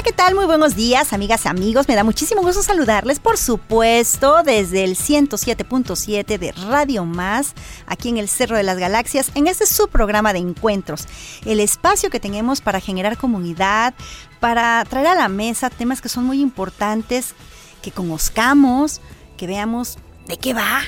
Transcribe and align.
¿Qué 0.00 0.12
tal? 0.12 0.34
Muy 0.34 0.46
buenos 0.46 0.74
días, 0.74 1.12
amigas 1.12 1.46
amigos. 1.46 1.86
Me 1.86 1.94
da 1.94 2.02
muchísimo 2.02 2.42
gusto 2.42 2.62
saludarles, 2.62 3.20
por 3.20 3.38
supuesto, 3.38 4.42
desde 4.42 4.82
el 4.82 4.96
107.7 4.96 6.38
de 6.38 6.50
Radio 6.50 7.04
Más, 7.04 7.54
aquí 7.86 8.08
en 8.08 8.16
el 8.16 8.28
Cerro 8.28 8.56
de 8.56 8.64
las 8.64 8.78
Galaxias, 8.78 9.30
en 9.36 9.46
este 9.46 9.64
subprograma 9.64 10.32
de 10.32 10.40
encuentros. 10.40 11.06
El 11.44 11.60
espacio 11.60 12.10
que 12.10 12.18
tenemos 12.18 12.60
para 12.60 12.80
generar 12.80 13.16
comunidad, 13.16 13.94
para 14.40 14.84
traer 14.86 15.06
a 15.08 15.14
la 15.14 15.28
mesa 15.28 15.70
temas 15.70 16.00
que 16.00 16.08
son 16.08 16.24
muy 16.24 16.40
importantes, 16.40 17.34
que 17.80 17.92
conozcamos, 17.92 19.00
que 19.36 19.46
veamos 19.46 19.98
de 20.26 20.36
qué 20.36 20.52
va, 20.52 20.80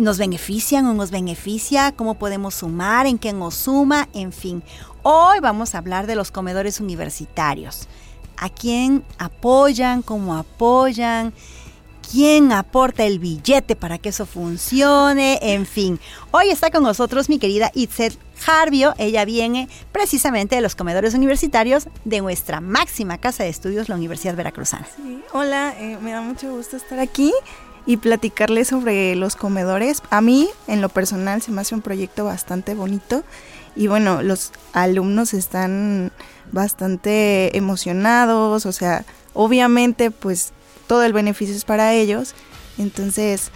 nos 0.00 0.18
benefician 0.18 0.86
o 0.86 0.94
nos 0.94 1.10
beneficia, 1.10 1.92
cómo 1.92 2.14
podemos 2.14 2.54
sumar, 2.54 3.06
en 3.06 3.18
qué 3.18 3.32
nos 3.32 3.54
suma, 3.54 4.08
en 4.14 4.32
fin. 4.32 4.62
Hoy 5.02 5.40
vamos 5.40 5.74
a 5.74 5.78
hablar 5.78 6.06
de 6.06 6.14
los 6.14 6.30
comedores 6.30 6.78
universitarios. 6.78 7.88
¿A 8.36 8.50
quién 8.50 9.02
apoyan? 9.18 10.02
¿Cómo 10.02 10.36
apoyan? 10.36 11.32
¿Quién 12.10 12.52
aporta 12.52 13.04
el 13.04 13.18
billete 13.18 13.76
para 13.76 13.96
que 13.96 14.10
eso 14.10 14.26
funcione? 14.26 15.38
En 15.40 15.64
fin, 15.64 15.98
hoy 16.32 16.50
está 16.50 16.70
con 16.70 16.82
nosotros 16.82 17.30
mi 17.30 17.38
querida 17.38 17.70
Itzet 17.72 18.18
Harbio. 18.46 18.92
Ella 18.98 19.24
viene 19.24 19.70
precisamente 19.90 20.56
de 20.56 20.60
los 20.60 20.74
comedores 20.74 21.14
universitarios 21.14 21.88
de 22.04 22.20
nuestra 22.20 22.60
máxima 22.60 23.16
casa 23.16 23.44
de 23.44 23.48
estudios, 23.48 23.88
la 23.88 23.94
Universidad 23.94 24.36
Veracruzana. 24.36 24.86
hola, 25.32 25.74
eh, 25.78 25.96
me 26.02 26.10
da 26.10 26.20
mucho 26.20 26.54
gusto 26.54 26.76
estar 26.76 26.98
aquí 26.98 27.32
y 27.86 27.96
platicarles 27.96 28.68
sobre 28.68 29.16
los 29.16 29.34
comedores. 29.34 30.02
A 30.10 30.20
mí, 30.20 30.50
en 30.66 30.82
lo 30.82 30.90
personal, 30.90 31.40
se 31.40 31.52
me 31.52 31.62
hace 31.62 31.74
un 31.74 31.80
proyecto 31.80 32.26
bastante 32.26 32.74
bonito 32.74 33.24
y 33.76 33.86
bueno, 33.86 34.22
los 34.22 34.52
alumnos 34.72 35.34
están 35.34 36.12
bastante 36.52 37.56
emocionados, 37.56 38.66
o 38.66 38.72
sea, 38.72 39.04
obviamente 39.34 40.10
pues 40.10 40.52
todo 40.86 41.04
el 41.04 41.12
beneficio 41.12 41.54
es 41.54 41.64
para 41.64 41.94
ellos, 41.94 42.34
entonces 42.78 43.50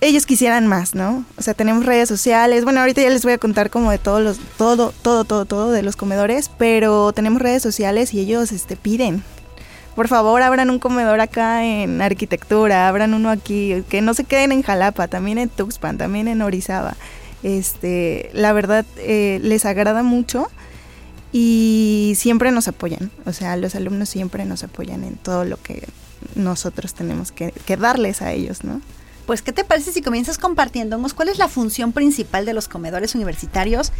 ellos 0.00 0.26
quisieran 0.26 0.66
más, 0.66 0.94
¿no? 0.94 1.24
O 1.38 1.42
sea, 1.42 1.54
tenemos 1.54 1.86
redes 1.86 2.08
sociales, 2.08 2.64
bueno, 2.64 2.80
ahorita 2.80 3.00
ya 3.00 3.10
les 3.10 3.22
voy 3.22 3.32
a 3.32 3.38
contar 3.38 3.70
como 3.70 3.90
de 3.90 3.98
todos 3.98 4.22
los, 4.22 4.38
todo, 4.58 4.92
todo, 5.02 5.24
todo, 5.24 5.44
todo 5.44 5.70
de 5.70 5.82
los 5.82 5.96
comedores, 5.96 6.50
pero 6.58 7.12
tenemos 7.12 7.40
redes 7.40 7.62
sociales 7.62 8.12
y 8.12 8.20
ellos 8.20 8.52
este, 8.52 8.76
piden, 8.76 9.22
por 9.94 10.08
favor 10.08 10.42
abran 10.42 10.70
un 10.70 10.80
comedor 10.80 11.20
acá 11.20 11.64
en 11.64 12.02
arquitectura, 12.02 12.88
abran 12.88 13.14
uno 13.14 13.30
aquí, 13.30 13.84
que 13.88 14.02
no 14.02 14.12
se 14.12 14.24
queden 14.24 14.50
en 14.50 14.62
Jalapa, 14.62 15.06
también 15.06 15.38
en 15.38 15.48
Tuxpan, 15.48 15.98
también 15.98 16.26
en 16.26 16.42
Orizaba. 16.42 16.96
Este, 17.44 18.30
la 18.32 18.52
verdad 18.54 18.86
eh, 18.96 19.38
les 19.42 19.66
agrada 19.66 20.02
mucho 20.02 20.48
y 21.30 22.14
siempre 22.16 22.50
nos 22.52 22.68
apoyan, 22.68 23.10
o 23.26 23.32
sea, 23.32 23.56
los 23.56 23.74
alumnos 23.74 24.08
siempre 24.08 24.46
nos 24.46 24.64
apoyan 24.64 25.04
en 25.04 25.16
todo 25.16 25.44
lo 25.44 25.60
que 25.60 25.86
nosotros 26.36 26.94
tenemos 26.94 27.32
que, 27.32 27.52
que 27.52 27.76
darles 27.76 28.22
a 28.22 28.32
ellos, 28.32 28.64
¿no? 28.64 28.80
Pues, 29.26 29.42
¿qué 29.42 29.52
te 29.52 29.64
parece 29.64 29.92
si 29.92 30.00
comienzas 30.02 30.38
compartiéndonos 30.38 31.12
cuál 31.12 31.28
es 31.28 31.38
la 31.38 31.48
función 31.48 31.92
principal 31.92 32.46
de 32.46 32.54
los 32.54 32.66
comedores 32.66 33.14
universitarios 33.14 33.92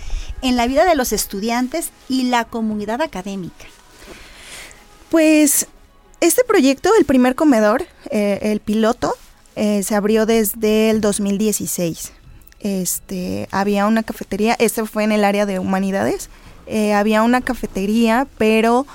en 0.43 0.57
la 0.57 0.67
vida 0.67 0.87
de 0.87 0.95
los 0.95 1.13
estudiantes 1.13 1.91
y 2.09 2.25
la 2.25 2.45
comunidad 2.45 3.03
académica? 3.03 3.67
Pues 5.11 5.67
este 6.21 6.45
proyecto, 6.45 6.91
el 6.99 7.05
primer 7.05 7.35
comedor, 7.35 7.85
eh, 8.11 8.39
el 8.43 8.61
piloto, 8.61 9.15
eh, 9.55 9.83
se 9.83 9.95
abrió 9.95 10.25
desde 10.25 10.89
el 10.91 11.03
2016. 11.03 12.13
Este, 12.65 13.47
había 13.53 13.87
una 13.87 14.03
cafetería, 14.03 14.57
este 14.59 14.85
fue 14.85 15.05
en 15.05 15.13
el 15.13 15.23
área 15.23 15.47
de 15.47 15.61
humanidades, 15.61 16.31
eh, 16.67 16.95
había 16.95 17.23
una 17.23 17.43
cafetería, 17.43 18.27
pero 18.39 18.87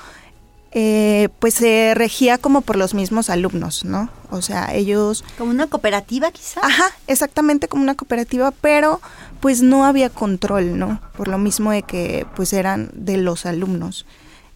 pues 1.40 1.56
se 1.56 1.94
regía 1.96 2.38
como 2.38 2.62
por 2.62 2.76
los 2.76 2.94
mismos 2.94 3.30
alumnos, 3.30 3.86
¿no? 3.86 4.10
O 4.30 4.42
sea, 4.42 4.74
ellos... 4.76 5.24
Como 5.38 5.52
una 5.52 5.68
cooperativa 5.68 6.32
quizá. 6.32 6.62
Ajá, 6.64 6.92
exactamente 7.08 7.68
como 7.68 7.82
una 7.82 7.96
cooperativa, 7.96 8.52
pero 8.52 9.02
pues 9.40 9.62
no 9.62 9.86
había 9.86 10.10
control, 10.10 10.78
¿no? 10.78 11.02
Por 11.18 11.28
lo 11.28 11.38
mismo 11.38 11.72
de 11.72 11.82
que 11.82 12.28
pues 12.36 12.54
eran 12.54 12.92
de 12.94 13.18
los 13.18 13.46
alumnos. 13.46 14.06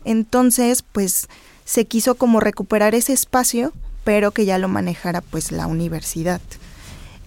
Entonces, 0.06 0.84
pues 0.84 1.30
se 1.66 1.85
quiso 1.85 2.16
como 2.16 2.40
recuperar 2.40 2.94
ese 2.94 3.13
espacio, 3.13 3.74
pero 4.03 4.31
que 4.31 4.45
ya 4.45 4.57
lo 4.57 4.68
manejara 4.68 5.22
pues 5.22 5.51
la 5.51 5.66
universidad. 5.66 6.41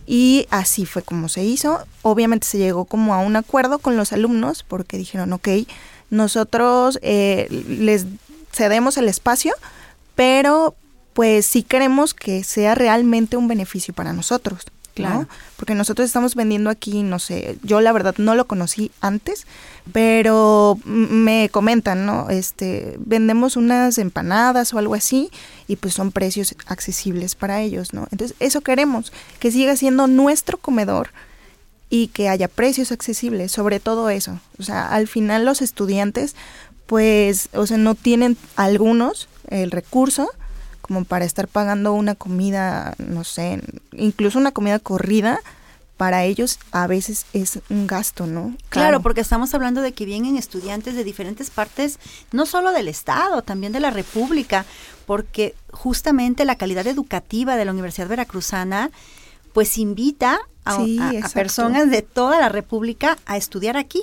Y 0.07 0.47
así 0.51 0.87
fue 0.87 1.03
como 1.03 1.29
se 1.29 1.45
hizo. 1.45 1.81
Obviamente 2.03 2.47
se 2.47 2.59
llegó 2.59 2.85
como 2.85 3.15
a 3.15 3.19
un 3.19 3.37
acuerdo 3.37 3.79
con 3.79 3.97
los 3.97 4.13
alumnos 4.13 4.63
porque 4.63 4.97
dijeron, 4.97 5.33
ok, 5.33 5.49
nosotros 6.11 6.99
eh, 7.03 7.49
les 7.69 8.07
cedemos 8.53 8.97
el 8.97 9.09
espacio, 9.09 9.55
pero 10.15 10.77
pues 11.13 11.47
sí 11.47 11.63
queremos 11.63 12.15
que 12.15 12.45
sea 12.45 12.75
realmente 12.75 13.37
un 13.37 13.49
beneficio 13.49 13.95
para 13.95 14.13
nosotros. 14.13 14.67
Claro. 14.97 15.29
Porque 15.57 15.75
nosotros 15.75 16.07
estamos 16.07 16.35
vendiendo 16.35 16.71
aquí, 16.71 17.03
no 17.03 17.19
sé, 17.19 17.59
yo 17.63 17.81
la 17.81 17.93
verdad 17.93 18.15
no 18.17 18.35
lo 18.35 18.47
conocí 18.47 18.91
antes, 19.01 19.47
pero 19.93 20.79
me 20.85 21.51
comentan, 21.51 22.07
¿no? 22.07 22.31
Este, 22.31 22.97
vendemos 22.99 23.57
unas 23.57 23.99
empanadas 23.99 24.73
o 24.73 24.79
algo 24.79 24.95
así 24.95 25.31
y 25.69 25.77
pues 25.77 25.95
son 25.95 26.13
precios 26.13 26.55
accesibles 26.67 27.35
para 27.35 27.61
ellos, 27.61 27.93
¿no? 27.93 28.09
Entonces, 28.11 28.37
eso 28.41 28.63
queremos, 28.63 29.13
que 29.39 29.53
siga 29.53 29.77
siendo 29.77 30.07
nuestro 30.07 30.57
comedor 30.57 31.11
y 31.91 32.09
que 32.09 32.29
haya 32.29 32.49
precios 32.49 32.91
accesibles, 32.91 33.53
sobre 33.53 33.81
todo 33.81 34.09
eso. 34.09 34.41
O 34.59 34.63
sea, 34.63 34.89
al 34.89 35.07
final 35.07 35.45
los 35.45 35.61
estudiantes 35.63 36.35
pues, 36.87 37.49
o 37.53 37.67
sea, 37.67 37.77
no 37.77 37.95
tienen 37.95 38.37
algunos 38.57 39.29
el 39.49 39.71
recurso 39.71 40.31
como 40.87 41.05
para 41.05 41.25
estar 41.25 41.49
pagando 41.49 41.93
una 41.93 42.15
comida, 42.15 42.95
no 42.99 43.25
sé, 43.25 43.61
incluso 43.93 44.39
una 44.39 44.53
comida 44.53 44.79
corrida, 44.79 45.41
para 45.97 46.25
ellos 46.25 46.59
a 46.73 46.87
veces 46.87 47.25
es 47.33 47.61
un 47.71 47.87
gasto, 47.87 48.27
¿no? 48.27 48.55
Claro, 48.69 49.01
porque 49.01 49.23
estamos 49.23 49.55
hablando 49.55 49.81
de 49.81 49.93
que 49.93 50.05
vienen 50.05 50.37
estudiantes 50.37 50.95
de 50.95 51.05
diferentes 51.05 51.51
partes, 51.51 51.99
no 52.33 52.45
solo 52.45 52.73
del 52.73 52.89
Estado, 52.89 53.43
también 53.43 53.73
de 53.73 53.81
la 53.81 53.91
República, 53.91 54.67
porque 55.07 55.55
justamente 55.71 56.45
la 56.45 56.57
calidad 56.57 56.87
educativa 56.87 57.57
de 57.57 57.65
la 57.65 57.73
Universidad 57.73 58.09
Veracruzana 58.09 58.91
pues 59.55 59.79
invita 59.79 60.39
a, 60.67 61.29
personas 61.33 61.91
de 61.91 62.03
toda 62.03 62.41
la 62.41 62.49
República 62.49 63.19
a 63.25 63.37
estudiar 63.37 63.77
aquí. 63.77 64.03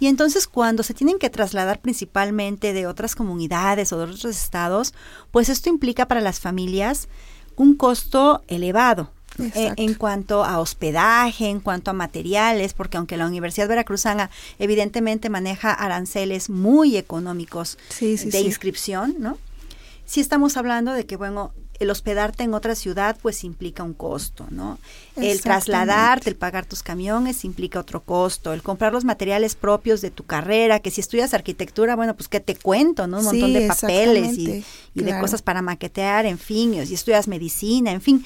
Y 0.00 0.06
entonces 0.06 0.46
cuando 0.46 0.82
se 0.82 0.94
tienen 0.94 1.18
que 1.18 1.30
trasladar 1.30 1.80
principalmente 1.80 2.72
de 2.72 2.86
otras 2.86 3.14
comunidades 3.14 3.92
o 3.92 3.98
de 3.98 4.04
otros 4.04 4.24
estados, 4.24 4.94
pues 5.30 5.48
esto 5.48 5.68
implica 5.68 6.06
para 6.06 6.20
las 6.20 6.40
familias 6.40 7.08
un 7.56 7.74
costo 7.74 8.42
elevado. 8.48 9.10
Eh, 9.38 9.72
en 9.76 9.94
cuanto 9.94 10.44
a 10.44 10.58
hospedaje, 10.58 11.48
en 11.48 11.60
cuanto 11.60 11.92
a 11.92 11.94
materiales, 11.94 12.72
porque 12.72 12.96
aunque 12.96 13.16
la 13.16 13.26
Universidad 13.26 13.68
Veracruzana 13.68 14.30
evidentemente 14.58 15.30
maneja 15.30 15.72
aranceles 15.72 16.50
muy 16.50 16.96
económicos 16.96 17.78
de 18.00 18.40
inscripción, 18.40 19.14
¿no? 19.18 19.38
Sí 20.06 20.20
estamos 20.20 20.56
hablando 20.56 20.92
de 20.92 21.06
que, 21.06 21.16
bueno, 21.16 21.52
el 21.80 21.90
hospedarte 21.90 22.42
en 22.42 22.54
otra 22.54 22.74
ciudad 22.74 23.16
pues 23.22 23.44
implica 23.44 23.82
un 23.82 23.94
costo, 23.94 24.46
¿no? 24.50 24.78
El 25.16 25.40
trasladarte, 25.40 26.28
el 26.28 26.36
pagar 26.36 26.66
tus 26.66 26.82
camiones 26.82 27.44
implica 27.44 27.78
otro 27.78 28.00
costo, 28.00 28.52
el 28.52 28.62
comprar 28.62 28.92
los 28.92 29.04
materiales 29.04 29.54
propios 29.54 30.00
de 30.00 30.10
tu 30.10 30.24
carrera, 30.24 30.80
que 30.80 30.90
si 30.90 31.00
estudias 31.00 31.34
arquitectura, 31.34 31.94
bueno, 31.94 32.14
pues 32.14 32.28
qué 32.28 32.40
te 32.40 32.56
cuento, 32.56 33.06
¿no? 33.06 33.18
Un 33.18 33.24
montón 33.24 33.52
de 33.52 33.66
papeles 33.68 34.36
y, 34.38 34.64
de 34.94 35.20
cosas 35.20 35.42
para 35.42 35.62
maquetear, 35.62 36.26
en 36.26 36.38
fin, 36.38 36.74
y 36.74 36.80
estudias 36.80 37.28
medicina, 37.28 37.92
en 37.92 38.00
fin. 38.00 38.24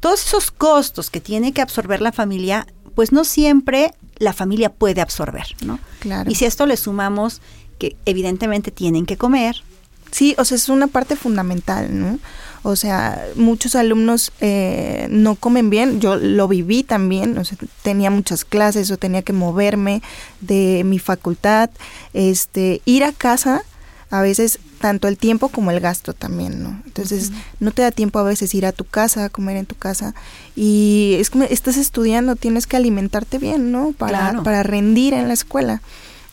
Todos 0.00 0.26
esos 0.26 0.50
costos 0.50 1.10
que 1.10 1.20
tiene 1.20 1.52
que 1.52 1.62
absorber 1.62 2.02
la 2.02 2.12
familia 2.12 2.66
pues 2.94 3.12
no 3.12 3.24
siempre 3.24 3.92
la 4.18 4.32
familia 4.32 4.72
puede 4.72 5.00
absorber, 5.00 5.46
¿no? 5.64 5.80
Claro. 5.98 6.30
Y 6.30 6.36
si 6.36 6.44
a 6.44 6.48
esto 6.48 6.66
le 6.66 6.76
sumamos 6.76 7.40
que 7.78 7.96
evidentemente 8.04 8.70
tienen 8.70 9.06
que 9.06 9.16
comer. 9.16 9.62
Sí, 10.10 10.34
o 10.38 10.44
sea, 10.44 10.56
es 10.56 10.68
una 10.68 10.86
parte 10.86 11.16
fundamental, 11.16 11.88
¿no? 11.98 12.18
O 12.66 12.76
sea, 12.76 13.22
muchos 13.36 13.74
alumnos 13.76 14.32
eh, 14.40 15.06
no 15.10 15.34
comen 15.34 15.68
bien, 15.68 16.00
yo 16.00 16.16
lo 16.16 16.48
viví 16.48 16.82
también, 16.82 17.36
o 17.36 17.44
sea, 17.44 17.58
tenía 17.82 18.10
muchas 18.10 18.46
clases 18.46 18.90
o 18.90 18.96
tenía 18.96 19.20
que 19.20 19.34
moverme 19.34 20.00
de 20.40 20.82
mi 20.84 20.98
facultad, 20.98 21.68
este, 22.14 22.80
ir 22.86 23.04
a 23.04 23.12
casa, 23.12 23.62
a 24.10 24.22
veces 24.22 24.58
tanto 24.80 25.08
el 25.08 25.18
tiempo 25.18 25.50
como 25.50 25.72
el 25.72 25.80
gasto 25.80 26.14
también, 26.14 26.62
¿no? 26.62 26.80
Entonces, 26.86 27.32
no 27.60 27.70
te 27.70 27.82
da 27.82 27.90
tiempo 27.90 28.18
a 28.18 28.22
veces 28.22 28.54
ir 28.54 28.64
a 28.64 28.72
tu 28.72 28.84
casa, 28.84 29.28
comer 29.28 29.58
en 29.58 29.66
tu 29.66 29.74
casa 29.74 30.14
y 30.56 31.16
es 31.18 31.28
como 31.28 31.44
estás 31.44 31.76
estudiando, 31.76 32.34
tienes 32.34 32.66
que 32.66 32.76
alimentarte 32.78 33.38
bien, 33.38 33.72
¿no? 33.72 33.92
Para, 33.92 34.18
Claro. 34.30 34.42
para 34.42 34.62
rendir 34.62 35.12
en 35.12 35.28
la 35.28 35.34
escuela. 35.34 35.82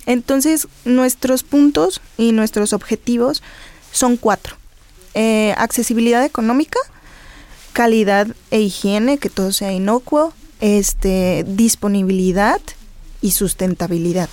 Entonces, 0.06 0.68
nuestros 0.86 1.44
puntos 1.44 2.02
y 2.18 2.32
nuestros 2.32 2.72
objetivos 2.74 3.44
son 3.92 4.16
cuatro. 4.16 4.61
Eh, 5.14 5.54
accesibilidad 5.58 6.24
económica, 6.24 6.80
calidad 7.74 8.28
e 8.50 8.62
higiene, 8.62 9.18
que 9.18 9.30
todo 9.30 9.52
sea 9.52 9.74
inocuo, 9.74 10.34
este, 10.62 11.44
disponibilidad 11.48 12.62
y 13.22 13.32
sustentabilidad. 13.32 14.30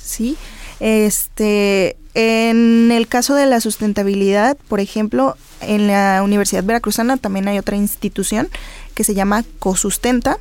¿Sí? 0.00 0.36
Este, 0.78 1.96
en 2.14 2.92
el 2.92 3.08
caso 3.08 3.34
de 3.34 3.46
la 3.46 3.60
sustentabilidad, 3.60 4.56
por 4.68 4.80
ejemplo, 4.80 5.36
en 5.60 5.86
la 5.86 6.22
Universidad 6.22 6.64
Veracruzana 6.64 7.16
también 7.16 7.48
hay 7.48 7.58
otra 7.58 7.76
institución 7.76 8.48
que 8.94 9.04
se 9.04 9.14
llama 9.14 9.44
COSUSTENTA 9.58 10.38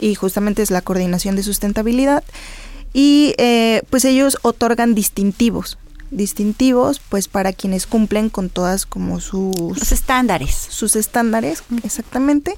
y 0.00 0.14
justamente 0.14 0.62
es 0.62 0.70
la 0.70 0.80
coordinación 0.80 1.36
de 1.36 1.42
sustentabilidad 1.42 2.24
y 2.92 3.34
eh, 3.38 3.82
pues 3.90 4.04
ellos 4.04 4.38
otorgan 4.42 4.94
distintivos 4.94 5.78
distintivos 6.16 7.00
pues 7.08 7.28
para 7.28 7.52
quienes 7.52 7.86
cumplen 7.86 8.30
con 8.30 8.48
todas 8.48 8.86
como 8.86 9.20
sus 9.20 9.54
Los 9.78 9.92
estándares. 9.92 10.54
sus 10.54 10.96
estándares 10.96 11.62
exactamente 11.82 12.56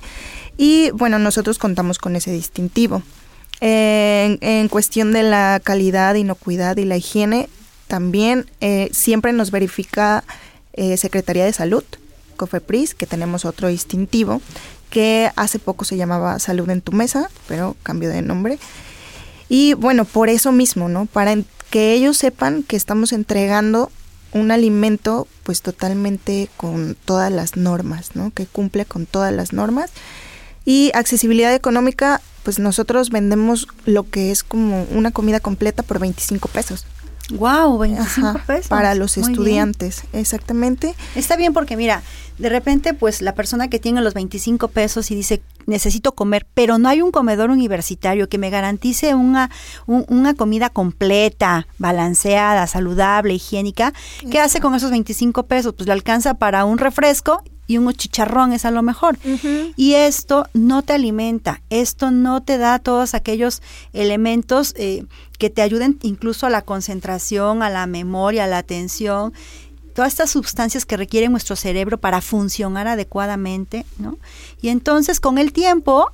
y 0.56 0.90
bueno 0.90 1.18
nosotros 1.18 1.58
contamos 1.58 1.98
con 1.98 2.16
ese 2.16 2.30
distintivo 2.32 3.02
en, 3.60 4.38
en 4.42 4.68
cuestión 4.68 5.12
de 5.12 5.22
la 5.22 5.60
calidad 5.62 6.14
inocuidad 6.14 6.76
y 6.76 6.84
la 6.84 6.96
higiene 6.96 7.48
también 7.88 8.50
eh, 8.60 8.88
siempre 8.92 9.32
nos 9.32 9.50
verifica 9.50 10.24
eh, 10.74 10.96
Secretaría 10.96 11.44
de 11.44 11.52
Salud 11.52 11.84
COFEPRIS 12.36 12.94
que 12.94 13.06
tenemos 13.06 13.44
otro 13.44 13.68
distintivo 13.68 14.40
que 14.90 15.30
hace 15.36 15.58
poco 15.58 15.84
se 15.84 15.96
llamaba 15.96 16.38
Salud 16.38 16.68
en 16.70 16.82
tu 16.82 16.92
mesa 16.92 17.30
pero 17.48 17.76
cambió 17.82 18.10
de 18.10 18.22
nombre 18.22 18.58
y 19.48 19.74
bueno, 19.74 20.04
por 20.04 20.28
eso 20.28 20.52
mismo, 20.52 20.88
¿no? 20.88 21.06
Para 21.06 21.36
que 21.76 21.92
ellos 21.92 22.16
sepan 22.16 22.62
que 22.62 22.74
estamos 22.74 23.12
entregando 23.12 23.92
un 24.32 24.50
alimento 24.50 25.28
pues 25.42 25.60
totalmente 25.60 26.48
con 26.56 26.96
todas 27.04 27.30
las 27.30 27.58
normas, 27.58 28.16
¿no? 28.16 28.30
Que 28.30 28.46
cumple 28.46 28.86
con 28.86 29.04
todas 29.04 29.30
las 29.30 29.52
normas. 29.52 29.90
Y 30.64 30.90
accesibilidad 30.94 31.54
económica, 31.54 32.22
pues 32.44 32.58
nosotros 32.58 33.10
vendemos 33.10 33.68
lo 33.84 34.08
que 34.08 34.30
es 34.30 34.42
como 34.42 34.84
una 34.84 35.10
comida 35.10 35.38
completa 35.38 35.82
por 35.82 35.98
25 35.98 36.48
pesos. 36.48 36.86
Wow, 37.30 37.78
25 37.78 38.26
Ajá, 38.28 38.44
pesos. 38.46 38.68
Para 38.68 38.94
los 38.94 39.16
Muy 39.16 39.26
bien. 39.26 39.32
estudiantes, 39.32 40.02
exactamente. 40.12 40.94
Está 41.16 41.36
bien 41.36 41.52
porque 41.52 41.76
mira, 41.76 42.02
de 42.38 42.48
repente 42.48 42.94
pues 42.94 43.20
la 43.20 43.34
persona 43.34 43.68
que 43.68 43.78
tiene 43.80 44.00
los 44.00 44.14
25 44.14 44.68
pesos 44.68 45.10
y 45.10 45.14
dice 45.16 45.42
necesito 45.66 46.12
comer, 46.14 46.46
pero 46.54 46.78
no 46.78 46.88
hay 46.88 47.02
un 47.02 47.10
comedor 47.10 47.50
universitario 47.50 48.28
que 48.28 48.38
me 48.38 48.50
garantice 48.50 49.16
una, 49.16 49.50
un- 49.86 50.04
una 50.08 50.34
comida 50.34 50.70
completa, 50.70 51.66
balanceada, 51.78 52.68
saludable, 52.68 53.34
higiénica, 53.34 53.92
¿qué 54.30 54.38
hace 54.38 54.60
con 54.60 54.76
esos 54.76 54.92
25 54.92 55.46
pesos? 55.46 55.74
Pues 55.76 55.88
le 55.88 55.92
alcanza 55.94 56.34
para 56.34 56.64
un 56.64 56.78
refresco 56.78 57.42
y 57.66 57.78
unos 57.78 57.94
chicharrones 57.94 58.64
a 58.64 58.70
lo 58.70 58.82
mejor. 58.82 59.18
Y 59.76 59.94
esto 59.94 60.46
no 60.52 60.82
te 60.82 60.92
alimenta, 60.92 61.62
esto 61.70 62.10
no 62.10 62.42
te 62.42 62.58
da 62.58 62.78
todos 62.78 63.14
aquellos 63.14 63.62
elementos 63.92 64.74
eh, 64.76 65.04
que 65.38 65.50
te 65.50 65.62
ayuden 65.62 65.98
incluso 66.02 66.46
a 66.46 66.50
la 66.50 66.62
concentración, 66.62 67.62
a 67.62 67.70
la 67.70 67.86
memoria, 67.86 68.44
a 68.44 68.48
la 68.48 68.58
atención, 68.58 69.32
todas 69.94 70.12
estas 70.12 70.30
sustancias 70.30 70.84
que 70.84 70.96
requiere 70.96 71.28
nuestro 71.28 71.56
cerebro 71.56 71.98
para 71.98 72.20
funcionar 72.20 72.86
adecuadamente, 72.86 73.86
¿no? 73.98 74.18
Y 74.60 74.68
entonces 74.68 75.20
con 75.20 75.38
el 75.38 75.52
tiempo 75.52 76.10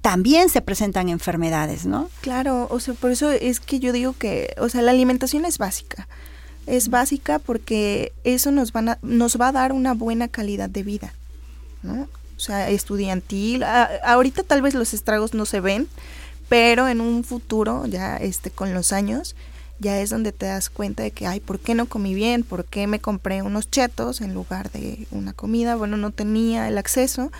también 0.00 0.48
se 0.48 0.62
presentan 0.62 1.08
enfermedades, 1.08 1.86
¿no? 1.86 2.10
Claro, 2.20 2.66
o 2.70 2.80
sea, 2.80 2.94
por 2.94 3.10
eso 3.10 3.30
es 3.30 3.60
que 3.60 3.80
yo 3.80 3.92
digo 3.92 4.14
que, 4.18 4.54
o 4.58 4.68
sea, 4.68 4.82
la 4.82 4.90
alimentación 4.90 5.44
es 5.44 5.58
básica. 5.58 6.08
Es 6.70 6.88
básica 6.88 7.38
porque 7.38 8.12
eso 8.24 8.50
nos, 8.50 8.72
van 8.72 8.90
a, 8.90 8.98
nos 9.02 9.40
va 9.40 9.48
a 9.48 9.52
dar 9.52 9.72
una 9.72 9.94
buena 9.94 10.28
calidad 10.28 10.70
de 10.70 10.82
vida, 10.82 11.12
¿no? 11.82 12.08
O 12.36 12.40
sea, 12.40 12.70
estudiantil. 12.70 13.62
A- 13.64 13.90
ahorita 14.04 14.42
tal 14.44 14.62
vez 14.62 14.74
los 14.74 14.94
estragos 14.94 15.34
no 15.34 15.44
se 15.46 15.60
ven, 15.60 15.88
pero 16.48 16.88
en 16.88 17.00
un 17.00 17.24
futuro, 17.24 17.86
ya 17.86 18.16
este, 18.16 18.50
con 18.50 18.72
los 18.74 18.92
años, 18.92 19.34
ya 19.78 19.98
es 20.00 20.10
donde 20.10 20.32
te 20.32 20.46
das 20.46 20.68
cuenta 20.70 21.02
de 21.02 21.10
que, 21.10 21.26
ay, 21.26 21.40
¿por 21.40 21.58
qué 21.58 21.74
no 21.74 21.86
comí 21.86 22.14
bien? 22.14 22.42
¿Por 22.44 22.64
qué 22.64 22.86
me 22.86 22.98
compré 23.00 23.42
unos 23.42 23.70
chetos 23.70 24.20
en 24.20 24.34
lugar 24.34 24.70
de 24.70 25.06
una 25.10 25.32
comida? 25.32 25.74
Bueno, 25.76 25.96
no 25.96 26.10
tenía 26.10 26.68
el 26.68 26.76
acceso, 26.78 27.32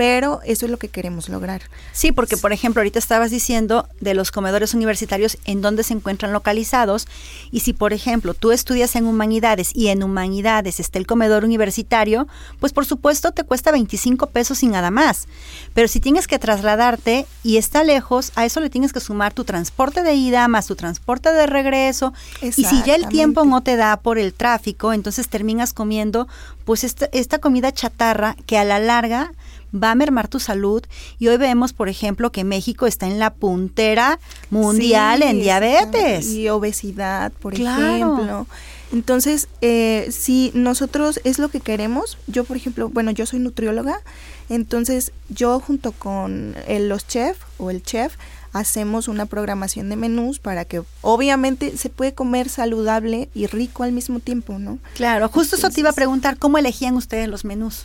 pero 0.00 0.40
eso 0.46 0.64
es 0.64 0.72
lo 0.72 0.78
que 0.78 0.88
queremos 0.88 1.28
lograr. 1.28 1.60
Sí, 1.92 2.10
porque 2.10 2.38
por 2.38 2.54
ejemplo, 2.54 2.80
ahorita 2.80 2.98
estabas 2.98 3.30
diciendo 3.30 3.86
de 4.00 4.14
los 4.14 4.30
comedores 4.30 4.72
universitarios 4.72 5.36
en 5.44 5.60
dónde 5.60 5.82
se 5.82 5.92
encuentran 5.92 6.32
localizados 6.32 7.06
y 7.52 7.60
si 7.60 7.74
por 7.74 7.92
ejemplo 7.92 8.32
tú 8.32 8.50
estudias 8.50 8.96
en 8.96 9.04
humanidades 9.04 9.72
y 9.76 9.88
en 9.88 10.02
humanidades 10.02 10.80
está 10.80 10.98
el 10.98 11.06
comedor 11.06 11.44
universitario, 11.44 12.28
pues 12.60 12.72
por 12.72 12.86
supuesto 12.86 13.32
te 13.32 13.44
cuesta 13.44 13.72
25 13.72 14.28
pesos 14.28 14.62
y 14.62 14.68
nada 14.68 14.90
más. 14.90 15.28
Pero 15.74 15.86
si 15.86 16.00
tienes 16.00 16.26
que 16.26 16.38
trasladarte 16.38 17.26
y 17.44 17.58
está 17.58 17.84
lejos, 17.84 18.32
a 18.36 18.46
eso 18.46 18.60
le 18.60 18.70
tienes 18.70 18.94
que 18.94 19.00
sumar 19.00 19.34
tu 19.34 19.44
transporte 19.44 20.02
de 20.02 20.14
ida 20.14 20.48
más 20.48 20.66
tu 20.66 20.76
transporte 20.76 21.30
de 21.30 21.44
regreso. 21.44 22.14
Y 22.40 22.52
si 22.52 22.82
ya 22.84 22.94
el 22.94 23.06
tiempo 23.08 23.44
no 23.44 23.62
te 23.62 23.76
da 23.76 23.98
por 23.98 24.18
el 24.18 24.32
tráfico, 24.32 24.94
entonces 24.94 25.28
terminas 25.28 25.74
comiendo 25.74 26.26
pues 26.64 26.84
esta, 26.84 27.10
esta 27.12 27.38
comida 27.38 27.70
chatarra 27.70 28.34
que 28.46 28.56
a 28.56 28.64
la 28.64 28.78
larga 28.78 29.32
va 29.74 29.90
a 29.90 29.94
mermar 29.94 30.28
tu 30.28 30.40
salud 30.40 30.82
y 31.18 31.28
hoy 31.28 31.36
vemos, 31.36 31.72
por 31.72 31.88
ejemplo, 31.88 32.30
que 32.32 32.44
México 32.44 32.86
está 32.86 33.06
en 33.06 33.18
la 33.18 33.30
puntera 33.34 34.18
mundial 34.50 35.20
Sí, 35.22 35.28
en 35.28 35.40
diabetes. 35.40 36.26
Y 36.28 36.48
obesidad, 36.48 37.32
por 37.32 37.54
Claro. 37.54 37.82
ejemplo. 38.16 38.46
Entonces, 38.92 39.48
eh, 39.60 40.08
si 40.10 40.50
nosotros 40.54 41.20
es 41.24 41.38
lo 41.38 41.48
que 41.48 41.60
queremos, 41.60 42.18
yo 42.26 42.42
por 42.44 42.56
ejemplo, 42.56 42.88
bueno, 42.88 43.12
yo 43.12 43.24
soy 43.24 43.38
nutrióloga, 43.38 44.00
entonces 44.48 45.12
yo 45.28 45.60
junto 45.60 45.92
con 45.92 46.56
el- 46.66 46.88
los 46.88 47.06
chef 47.06 47.38
o 47.58 47.70
el 47.70 47.82
chef 47.82 48.14
hacemos 48.52 49.08
una 49.08 49.26
programación 49.26 49.88
de 49.88 49.96
menús 49.96 50.38
para 50.38 50.64
que 50.64 50.82
obviamente 51.02 51.76
se 51.76 51.88
puede 51.90 52.14
comer 52.14 52.48
saludable 52.48 53.28
y 53.34 53.46
rico 53.46 53.82
al 53.84 53.92
mismo 53.92 54.20
tiempo, 54.20 54.58
¿no? 54.58 54.78
Claro, 54.94 55.28
justo 55.28 55.56
eso 55.56 55.70
te 55.70 55.80
iba 55.80 55.90
a 55.90 55.94
preguntar, 55.94 56.36
¿cómo 56.38 56.58
elegían 56.58 56.94
ustedes 56.96 57.28
los 57.28 57.44
menús? 57.44 57.82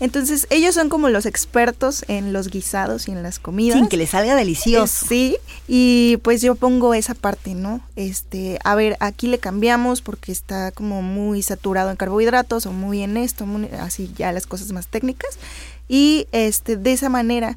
Entonces, 0.00 0.46
ellos 0.50 0.74
son 0.74 0.88
como 0.88 1.08
los 1.08 1.26
expertos 1.26 2.04
en 2.08 2.32
los 2.32 2.48
guisados 2.48 3.08
y 3.08 3.12
en 3.12 3.22
las 3.22 3.38
comidas. 3.38 3.78
Sin 3.78 3.88
que 3.88 3.96
les 3.96 4.10
salga 4.10 4.34
delicioso. 4.34 5.04
Eh, 5.04 5.08
Sí, 5.08 5.36
y 5.68 6.16
pues 6.22 6.40
yo 6.42 6.54
pongo 6.54 6.94
esa 6.94 7.14
parte, 7.14 7.54
¿no? 7.54 7.80
Este, 7.96 8.58
a 8.64 8.74
ver, 8.74 8.96
aquí 9.00 9.26
le 9.26 9.38
cambiamos 9.38 10.00
porque 10.00 10.32
está 10.32 10.70
como 10.72 11.02
muy 11.02 11.42
saturado 11.42 11.90
en 11.90 11.96
carbohidratos 11.96 12.66
o 12.66 12.72
muy 12.72 13.02
en 13.02 13.16
esto, 13.16 13.46
muy- 13.46 13.68
así 13.80 14.10
ya 14.16 14.32
las 14.32 14.46
cosas 14.46 14.72
más 14.72 14.86
técnicas. 14.86 15.30
Y 15.88 16.26
este, 16.32 16.76
de 16.76 16.92
esa 16.92 17.08
manera 17.08 17.56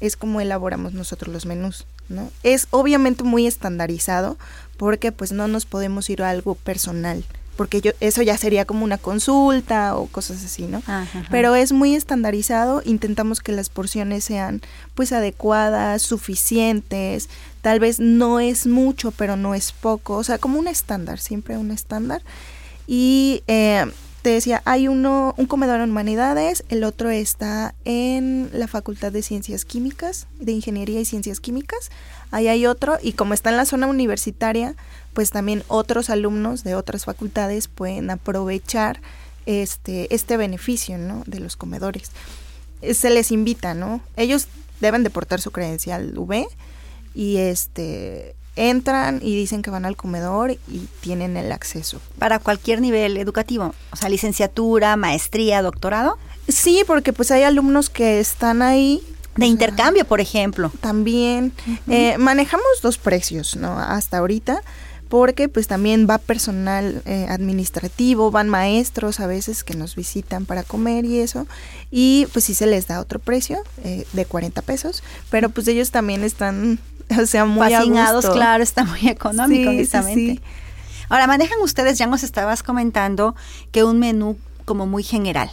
es 0.00 0.16
como 0.16 0.40
elaboramos 0.40 0.92
nosotros 0.92 1.32
los 1.32 1.46
menús, 1.46 1.86
¿no? 2.08 2.30
Es 2.42 2.68
obviamente 2.70 3.24
muy 3.24 3.46
estandarizado 3.46 4.36
porque 4.76 5.12
pues 5.12 5.32
no 5.32 5.48
nos 5.48 5.66
podemos 5.66 6.08
ir 6.10 6.22
a 6.22 6.30
algo 6.30 6.54
personal, 6.54 7.24
porque 7.56 7.80
yo 7.80 7.90
eso 7.98 8.22
ya 8.22 8.38
sería 8.38 8.64
como 8.64 8.84
una 8.84 8.98
consulta 8.98 9.96
o 9.96 10.06
cosas 10.06 10.44
así, 10.44 10.62
¿no? 10.62 10.78
Ajá, 10.78 11.02
ajá. 11.02 11.26
Pero 11.30 11.56
es 11.56 11.72
muy 11.72 11.94
estandarizado, 11.96 12.82
intentamos 12.84 13.40
que 13.40 13.52
las 13.52 13.68
porciones 13.68 14.24
sean 14.24 14.62
pues 14.94 15.12
adecuadas, 15.12 16.02
suficientes, 16.02 17.28
tal 17.60 17.80
vez 17.80 17.98
no 17.98 18.38
es 18.38 18.66
mucho, 18.66 19.10
pero 19.10 19.36
no 19.36 19.54
es 19.54 19.72
poco, 19.72 20.16
o 20.16 20.24
sea, 20.24 20.38
como 20.38 20.58
un 20.58 20.68
estándar, 20.68 21.18
siempre 21.18 21.56
un 21.56 21.72
estándar. 21.72 22.22
Y 22.86 23.42
eh, 23.48 23.84
decía, 24.30 24.62
hay 24.64 24.88
uno, 24.88 25.34
un 25.36 25.46
comedor 25.46 25.80
en 25.80 25.90
humanidades, 25.90 26.64
el 26.68 26.84
otro 26.84 27.10
está 27.10 27.74
en 27.84 28.50
la 28.52 28.66
Facultad 28.68 29.12
de 29.12 29.22
Ciencias 29.22 29.64
Químicas, 29.64 30.26
de 30.40 30.52
Ingeniería 30.52 31.00
y 31.00 31.04
Ciencias 31.04 31.40
Químicas, 31.40 31.90
ahí 32.30 32.48
hay 32.48 32.66
otro, 32.66 32.98
y 33.02 33.12
como 33.12 33.34
está 33.34 33.50
en 33.50 33.56
la 33.56 33.64
zona 33.64 33.86
universitaria, 33.86 34.74
pues 35.12 35.30
también 35.30 35.64
otros 35.68 36.10
alumnos 36.10 36.64
de 36.64 36.74
otras 36.74 37.04
facultades 37.04 37.68
pueden 37.68 38.10
aprovechar 38.10 39.00
este, 39.46 40.14
este 40.14 40.36
beneficio, 40.36 40.98
¿no? 40.98 41.22
De 41.26 41.40
los 41.40 41.56
comedores. 41.56 42.10
Eh, 42.82 42.94
Se 42.94 43.10
les 43.10 43.32
invita, 43.32 43.74
¿no? 43.74 44.00
Ellos 44.16 44.46
deben 44.80 45.02
de 45.02 45.10
portar 45.10 45.40
su 45.40 45.50
credencial 45.50 46.16
V 46.16 46.46
y 47.14 47.38
este 47.38 48.36
entran 48.58 49.20
y 49.22 49.36
dicen 49.36 49.62
que 49.62 49.70
van 49.70 49.84
al 49.84 49.96
comedor 49.96 50.52
y 50.52 50.88
tienen 51.00 51.36
el 51.36 51.52
acceso. 51.52 52.00
Para 52.18 52.38
cualquier 52.38 52.80
nivel 52.80 53.16
educativo, 53.16 53.74
o 53.90 53.96
sea, 53.96 54.08
licenciatura, 54.08 54.96
maestría, 54.96 55.62
doctorado. 55.62 56.18
Sí, 56.48 56.82
porque 56.86 57.12
pues 57.12 57.30
hay 57.30 57.42
alumnos 57.42 57.90
que 57.90 58.20
están 58.20 58.62
ahí. 58.62 59.02
De 59.36 59.46
intercambio, 59.46 60.04
por 60.04 60.20
ejemplo. 60.20 60.72
También. 60.80 61.52
Eh, 61.86 62.18
manejamos 62.18 62.66
dos 62.82 62.98
precios, 62.98 63.54
¿no? 63.54 63.78
Hasta 63.78 64.18
ahorita 64.18 64.62
porque 65.08 65.48
pues 65.48 65.66
también 65.66 66.06
va 66.08 66.18
personal 66.18 67.02
eh, 67.06 67.26
administrativo, 67.28 68.30
van 68.30 68.48
maestros 68.48 69.20
a 69.20 69.26
veces 69.26 69.64
que 69.64 69.74
nos 69.74 69.96
visitan 69.96 70.46
para 70.46 70.62
comer 70.62 71.04
y 71.04 71.18
eso, 71.20 71.46
y 71.90 72.26
pues 72.32 72.44
sí 72.44 72.54
se 72.54 72.66
les 72.66 72.86
da 72.86 73.00
otro 73.00 73.18
precio 73.18 73.58
eh, 73.84 74.06
de 74.12 74.24
40 74.24 74.62
pesos, 74.62 75.02
pero 75.30 75.48
pues 75.48 75.66
ellos 75.68 75.90
también 75.90 76.24
están, 76.24 76.78
o 77.20 77.26
sea, 77.26 77.44
muy 77.44 77.70
fascinados, 77.70 78.28
claro, 78.28 78.62
está 78.62 78.84
muy 78.84 79.08
económico, 79.08 79.70
honestamente. 79.70 80.40
Ahora, 81.08 81.26
manejan 81.26 81.58
ustedes, 81.62 81.98
ya 81.98 82.06
nos 82.06 82.22
estabas 82.22 82.62
comentando, 82.62 83.34
que 83.70 83.84
un 83.84 83.98
menú 83.98 84.36
como 84.64 84.86
muy 84.86 85.02
general. 85.02 85.50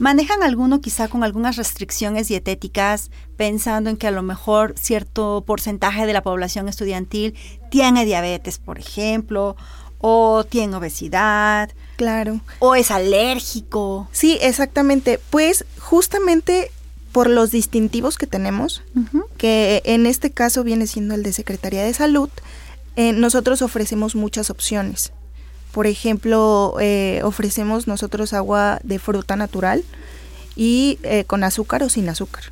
¿Manejan 0.00 0.42
alguno 0.42 0.80
quizá 0.80 1.06
con 1.06 1.22
algunas 1.22 1.54
restricciones 1.54 2.26
dietéticas, 2.26 3.12
pensando 3.36 3.90
en 3.90 3.96
que 3.96 4.08
a 4.08 4.10
lo 4.10 4.22
mejor 4.22 4.74
cierto 4.76 5.44
porcentaje 5.46 6.04
de 6.04 6.12
la 6.12 6.22
población 6.22 6.68
estudiantil 6.68 7.36
tiene 7.70 8.04
diabetes, 8.04 8.58
por 8.58 8.80
ejemplo, 8.80 9.56
o 9.98 10.44
tiene 10.44 10.74
obesidad? 10.74 11.70
Claro. 11.96 12.40
O 12.58 12.74
es 12.74 12.90
alérgico. 12.90 14.08
Sí, 14.10 14.36
exactamente. 14.42 15.20
Pues 15.30 15.64
justamente 15.78 16.72
por 17.12 17.28
los 17.28 17.50
distintivos 17.50 18.16
que 18.16 18.26
tenemos, 18.26 18.82
que 19.36 19.82
en 19.84 20.06
este 20.06 20.30
caso 20.30 20.64
viene 20.64 20.86
siendo 20.86 21.14
el 21.14 21.22
de 21.22 21.32
Secretaría 21.32 21.84
de 21.84 21.92
Salud, 21.92 22.30
eh, 22.96 23.12
nosotros 23.12 23.62
ofrecemos 23.62 24.16
muchas 24.16 24.50
opciones. 24.50 25.12
Por 25.72 25.86
ejemplo, 25.86 26.76
eh, 26.80 27.20
ofrecemos 27.24 27.86
nosotros 27.86 28.32
agua 28.32 28.80
de 28.82 28.98
fruta 28.98 29.36
natural 29.36 29.84
y 30.56 30.98
eh, 31.02 31.24
con 31.24 31.44
azúcar 31.44 31.82
o 31.82 31.88
sin 31.88 32.08
azúcar. 32.08 32.44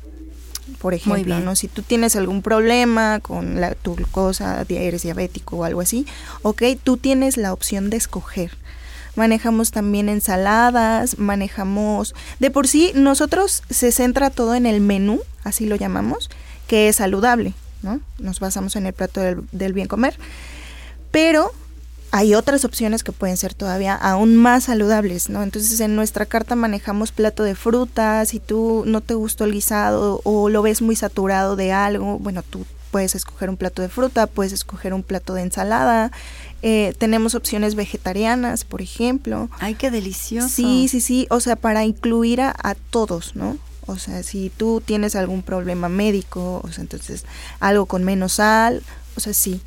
Por 0.79 0.93
ejemplo, 0.95 1.39
¿no? 1.39 1.55
si 1.55 1.67
tú 1.67 1.83
tienes 1.83 2.15
algún 2.15 2.41
problema 2.41 3.19
con 3.19 3.61
la, 3.61 3.75
tu 3.75 3.95
glucosa, 3.95 4.65
eres 4.67 5.03
diabético 5.03 5.57
o 5.57 5.63
algo 5.63 5.81
así, 5.81 6.07
ok, 6.41 6.63
tú 6.83 6.97
tienes 6.97 7.37
la 7.37 7.53
opción 7.53 7.89
de 7.91 7.97
escoger. 7.97 8.51
Manejamos 9.15 9.71
también 9.71 10.09
ensaladas, 10.09 11.19
manejamos... 11.19 12.15
De 12.39 12.49
por 12.51 12.67
sí, 12.67 12.91
nosotros 12.95 13.63
se 13.69 13.91
centra 13.91 14.29
todo 14.29 14.55
en 14.55 14.65
el 14.65 14.81
menú, 14.81 15.19
así 15.43 15.65
lo 15.65 15.75
llamamos, 15.75 16.29
que 16.67 16.87
es 16.87 16.97
saludable, 16.97 17.53
¿no? 17.81 17.99
Nos 18.19 18.39
basamos 18.39 18.75
en 18.75 18.85
el 18.85 18.93
plato 18.93 19.19
del, 19.19 19.73
bien 19.73 19.87
comer. 19.87 20.17
Pero 21.11 21.51
hay 22.11 22.35
otras 22.35 22.63
opciones 22.65 23.03
que 23.03 23.11
pueden 23.11 23.37
ser 23.37 23.53
todavía 23.53 23.95
aún 23.95 24.35
más 24.35 24.65
saludables, 24.65 25.29
¿no? 25.29 25.43
Entonces 25.43 25.79
en 25.79 25.95
nuestra 25.95 26.25
carta 26.25 26.55
manejamos 26.55 27.11
plato 27.11 27.43
de 27.43 27.55
frutas, 27.55 28.29
si 28.29 28.39
tú 28.39 28.83
no 28.85 29.01
te 29.01 29.13
gustó 29.13 29.45
el 29.45 29.53
guisado 29.53 30.21
o 30.23 30.49
lo 30.49 30.61
ves 30.61 30.81
muy 30.81 30.95
saturado 30.95 31.55
de 31.55 31.71
algo, 31.71 32.19
bueno, 32.19 32.43
tú 32.43 32.65
puedes 32.91 33.15
escoger 33.15 33.49
un 33.49 33.57
plato 33.57 33.81
de 33.81 33.89
fruta, 33.89 34.27
puedes 34.27 34.51
escoger 34.51 34.93
un 34.93 35.03
plato 35.03 35.33
de 35.33 35.41
ensalada, 35.41 36.11
eh, 36.61 36.93
tenemos 36.97 37.35
opciones 37.35 37.75
vegetarianas, 37.75 38.65
por 38.65 38.81
ejemplo. 38.81 39.49
¡Ay, 39.59 39.75
qué 39.75 39.91
delicioso! 39.91 40.49
Sí, 40.49 40.87
sí, 40.87 41.01
sí, 41.01 41.27
o 41.29 41.39
sea, 41.39 41.55
para 41.55 41.85
incluir 41.85 42.41
a, 42.41 42.55
a 42.63 42.75
todos, 42.75 43.35
¿no? 43.35 43.57
O 43.87 43.97
sea, 43.97 44.23
si 44.23 44.51
tú 44.55 44.81
tienes 44.83 45.15
algún 45.15 45.41
problema 45.41 45.89
médico, 45.89 46.61
o 46.63 46.71
sea, 46.71 46.81
entonces 46.81 47.25
algo 47.59 47.87
con 47.87 48.03
menos 48.03 48.33
sal, 48.33 48.83
o 49.15 49.19
sea, 49.19 49.33
sí, 49.33 49.61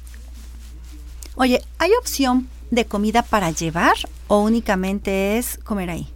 Oye, 1.37 1.63
¿hay 1.79 1.91
opción 1.99 2.49
de 2.71 2.85
comida 2.85 3.23
para 3.23 3.51
llevar 3.51 3.97
o 4.29 4.41
únicamente 4.41 5.37
es 5.37 5.59
comer 5.65 5.91
ahí? 5.91 6.09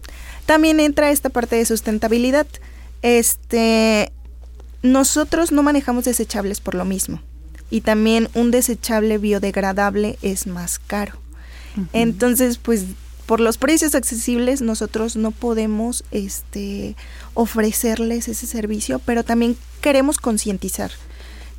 También 0.46 0.78
entra 0.78 1.10
esta 1.10 1.28
parte 1.28 1.56
de 1.56 1.66
sustentabilidad. 1.66 2.46
Este, 3.02 4.12
nosotros 4.82 5.50
no 5.50 5.64
manejamos 5.64 6.04
desechables 6.04 6.60
por 6.60 6.76
lo 6.76 6.84
mismo. 6.84 7.20
Y 7.70 7.82
también 7.82 8.28
un 8.34 8.50
desechable 8.50 9.18
biodegradable 9.18 10.18
es 10.22 10.46
más 10.46 10.78
caro. 10.78 11.14
Entonces, 11.92 12.58
pues 12.58 12.86
por 13.28 13.40
los 13.40 13.58
precios 13.58 13.94
accesibles 13.94 14.62
nosotros 14.62 15.14
no 15.14 15.32
podemos 15.32 16.02
este 16.10 16.96
ofrecerles 17.34 18.26
ese 18.26 18.46
servicio, 18.46 19.00
pero 19.00 19.22
también 19.22 19.56
queremos 19.82 20.16
concientizar. 20.16 20.90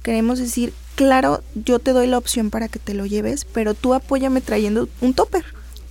Queremos 0.01 0.39
decir, 0.39 0.73
claro, 0.95 1.43
yo 1.53 1.77
te 1.77 1.93
doy 1.93 2.07
la 2.07 2.17
opción 2.17 2.49
para 2.49 2.69
que 2.69 2.79
te 2.79 2.95
lo 2.95 3.05
lleves, 3.05 3.45
pero 3.45 3.75
tú 3.75 3.93
apóyame 3.93 4.41
trayendo 4.41 4.89
un 4.99 5.13
topper. 5.13 5.45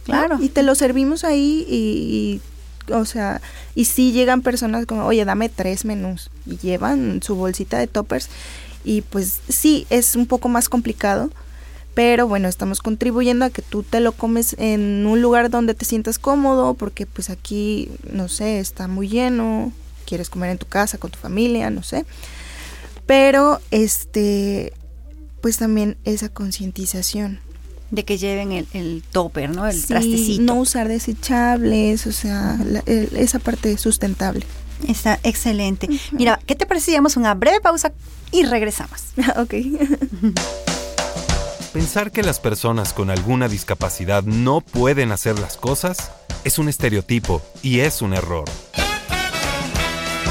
Claro. 0.04 0.38
Y 0.40 0.48
te 0.48 0.62
lo 0.62 0.75
servimos 0.75 1.22
ahí 1.22 1.64
y, 1.68 2.40
o 2.92 3.04
sea, 3.04 3.40
y 3.75 3.84
si 3.84 4.10
llegan 4.10 4.42
personas 4.42 4.84
como, 4.84 5.06
oye, 5.06 5.25
dame 5.25 5.48
tres 5.48 5.84
menús 5.84 6.30
y 6.44 6.56
llevan 6.56 7.22
su 7.22 7.37
bolsita 7.37 7.78
de 7.78 7.87
toppers 7.87 8.28
y 8.88 9.02
pues 9.02 9.40
sí, 9.50 9.87
es 9.90 10.16
un 10.16 10.25
poco 10.25 10.49
más 10.49 10.71
complicado, 10.71 11.30
pero 11.92 12.26
bueno, 12.26 12.49
estamos 12.49 12.80
contribuyendo 12.80 13.45
a 13.45 13.50
que 13.50 13.61
tú 13.61 13.83
te 13.83 14.00
lo 14.00 14.12
comes 14.12 14.57
en 14.59 15.04
un 15.04 15.21
lugar 15.21 15.50
donde 15.50 15.75
te 15.75 15.85
sientas 15.85 16.18
cómodo, 16.18 16.73
porque 16.73 17.04
pues 17.04 17.28
aquí, 17.28 17.90
no 18.11 18.28
sé, 18.28 18.61
está 18.61 18.88
muy 18.88 19.07
lleno, 19.07 19.73
quieres 20.07 20.30
comer 20.30 20.49
en 20.49 20.57
tu 20.57 20.64
casa 20.64 20.97
con 20.97 21.11
tu 21.11 21.18
familia, 21.18 21.68
no 21.68 21.83
sé. 21.83 22.07
Pero 23.04 23.61
este 23.71 24.73
pues 25.42 25.59
también 25.59 25.99
esa 26.04 26.30
concientización. 26.30 27.40
De 27.90 28.07
que 28.07 28.16
lleven 28.16 28.52
el, 28.52 28.66
el 28.73 29.02
topper, 29.12 29.50
¿no? 29.50 29.66
El 29.66 29.85
trastecito. 29.85 30.42
No 30.42 30.54
usar 30.54 30.88
desechables, 30.88 32.07
o 32.07 32.12
sea, 32.12 32.59
esa 32.87 33.38
parte 33.38 33.76
sustentable. 33.76 34.47
Está 34.87 35.18
excelente. 35.23 35.88
Mira, 36.12 36.38
¿qué 36.47 36.54
te 36.54 36.66
parece 36.66 36.92
si 36.92 37.18
una 37.18 37.35
breve 37.35 37.61
pausa 37.61 37.92
y 38.30 38.44
regresamos? 38.44 39.02
ok. 39.37 39.54
Pensar 41.73 42.11
que 42.11 42.23
las 42.23 42.40
personas 42.40 42.92
con 42.92 43.11
alguna 43.11 43.49
discapacidad 43.49 44.23
no 44.23 44.61
pueden 44.61 45.12
hacer 45.12 45.38
las 45.38 45.56
cosas 45.56 46.11
es 46.44 46.58
un 46.58 46.68
estereotipo 46.68 47.42
y 47.62 47.80
es 47.80 48.02
un 48.02 48.14
error. 48.14 48.49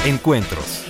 Encuentros 0.04 0.88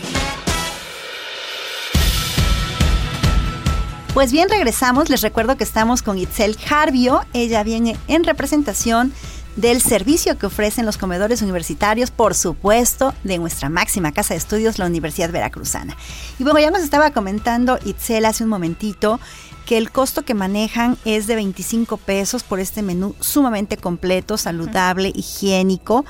Pues 4.18 4.32
bien, 4.32 4.48
regresamos. 4.48 5.10
Les 5.10 5.20
recuerdo 5.20 5.56
que 5.56 5.62
estamos 5.62 6.02
con 6.02 6.18
Itzel 6.18 6.56
Jarvio. 6.56 7.20
Ella 7.34 7.62
viene 7.62 7.96
en 8.08 8.24
representación 8.24 9.12
del 9.58 9.82
servicio 9.82 10.38
que 10.38 10.46
ofrecen 10.46 10.86
los 10.86 10.98
comedores 10.98 11.42
universitarios, 11.42 12.12
por 12.12 12.36
supuesto, 12.36 13.12
de 13.24 13.38
nuestra 13.38 13.68
máxima 13.68 14.12
casa 14.12 14.34
de 14.34 14.38
estudios, 14.38 14.78
la 14.78 14.86
Universidad 14.86 15.32
Veracruzana. 15.32 15.96
Y 16.38 16.44
bueno, 16.44 16.60
ya 16.60 16.70
nos 16.70 16.82
estaba 16.82 17.10
comentando 17.10 17.76
Itzel 17.84 18.24
hace 18.24 18.44
un 18.44 18.50
momentito 18.50 19.18
que 19.66 19.76
el 19.76 19.90
costo 19.90 20.22
que 20.22 20.34
manejan 20.34 20.96
es 21.04 21.26
de 21.26 21.34
25 21.34 21.96
pesos 21.96 22.44
por 22.44 22.60
este 22.60 22.82
menú 22.82 23.16
sumamente 23.18 23.76
completo, 23.76 24.38
saludable, 24.38 25.10
higiénico 25.12 26.04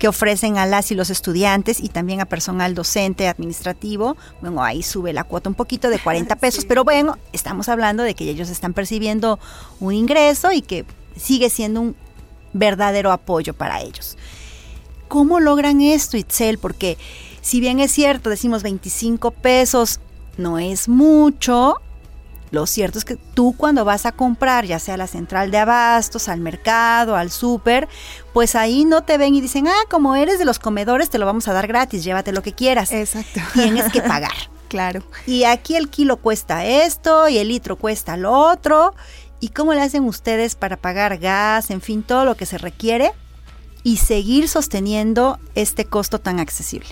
que 0.00 0.08
ofrecen 0.08 0.58
a 0.58 0.66
las 0.66 0.90
y 0.90 0.96
los 0.96 1.10
estudiantes 1.10 1.78
y 1.80 1.90
también 1.90 2.20
a 2.20 2.24
personal 2.24 2.74
docente, 2.74 3.28
administrativo. 3.28 4.16
Bueno, 4.40 4.62
ahí 4.62 4.82
sube 4.82 5.12
la 5.12 5.22
cuota 5.22 5.48
un 5.48 5.54
poquito 5.54 5.88
de 5.88 5.98
40 6.02 6.34
pesos, 6.36 6.64
pero 6.64 6.82
bueno, 6.82 7.16
estamos 7.32 7.68
hablando 7.68 8.02
de 8.02 8.14
que 8.14 8.28
ellos 8.28 8.48
están 8.48 8.74
percibiendo 8.74 9.38
un 9.78 9.94
ingreso 9.94 10.50
y 10.50 10.62
que 10.62 10.84
sigue 11.16 11.48
siendo 11.48 11.80
un 11.80 11.96
verdadero 12.58 13.12
apoyo 13.12 13.54
para 13.54 13.80
ellos. 13.80 14.16
¿Cómo 15.08 15.40
logran 15.40 15.80
esto, 15.80 16.16
Itzel? 16.16 16.58
Porque 16.58 16.98
si 17.40 17.60
bien 17.60 17.80
es 17.80 17.92
cierto, 17.92 18.30
decimos 18.30 18.62
25 18.62 19.30
pesos, 19.30 20.00
no 20.36 20.58
es 20.58 20.88
mucho, 20.88 21.80
lo 22.50 22.66
cierto 22.66 22.98
es 22.98 23.04
que 23.04 23.16
tú 23.16 23.54
cuando 23.56 23.84
vas 23.84 24.06
a 24.06 24.12
comprar, 24.12 24.64
ya 24.64 24.78
sea 24.78 24.94
a 24.94 24.96
la 24.98 25.06
central 25.06 25.50
de 25.50 25.58
abastos, 25.58 26.28
al 26.28 26.40
mercado, 26.40 27.16
al 27.16 27.30
súper, 27.30 27.88
pues 28.32 28.54
ahí 28.54 28.84
no 28.84 29.02
te 29.02 29.18
ven 29.18 29.34
y 29.34 29.40
dicen, 29.40 29.68
ah, 29.68 29.82
como 29.90 30.16
eres 30.16 30.38
de 30.38 30.44
los 30.44 30.58
comedores, 30.58 31.10
te 31.10 31.18
lo 31.18 31.26
vamos 31.26 31.46
a 31.48 31.52
dar 31.52 31.66
gratis, 31.66 32.04
llévate 32.04 32.32
lo 32.32 32.42
que 32.42 32.52
quieras. 32.52 32.92
Exacto. 32.92 33.40
Tienes 33.52 33.92
que 33.92 34.00
pagar. 34.02 34.32
claro. 34.68 35.02
Y 35.26 35.44
aquí 35.44 35.76
el 35.76 35.90
kilo 35.90 36.16
cuesta 36.16 36.64
esto 36.64 37.28
y 37.28 37.38
el 37.38 37.48
litro 37.48 37.76
cuesta 37.76 38.16
lo 38.16 38.32
otro. 38.32 38.94
¿Y 39.40 39.48
cómo 39.48 39.74
le 39.74 39.82
hacen 39.82 40.04
ustedes 40.04 40.54
para 40.54 40.76
pagar 40.76 41.18
gas, 41.18 41.70
en 41.70 41.80
fin, 41.80 42.02
todo 42.02 42.24
lo 42.24 42.36
que 42.36 42.46
se 42.46 42.58
requiere 42.58 43.12
y 43.84 43.98
seguir 43.98 44.48
sosteniendo 44.48 45.38
este 45.54 45.84
costo 45.84 46.18
tan 46.18 46.40
accesible? 46.40 46.88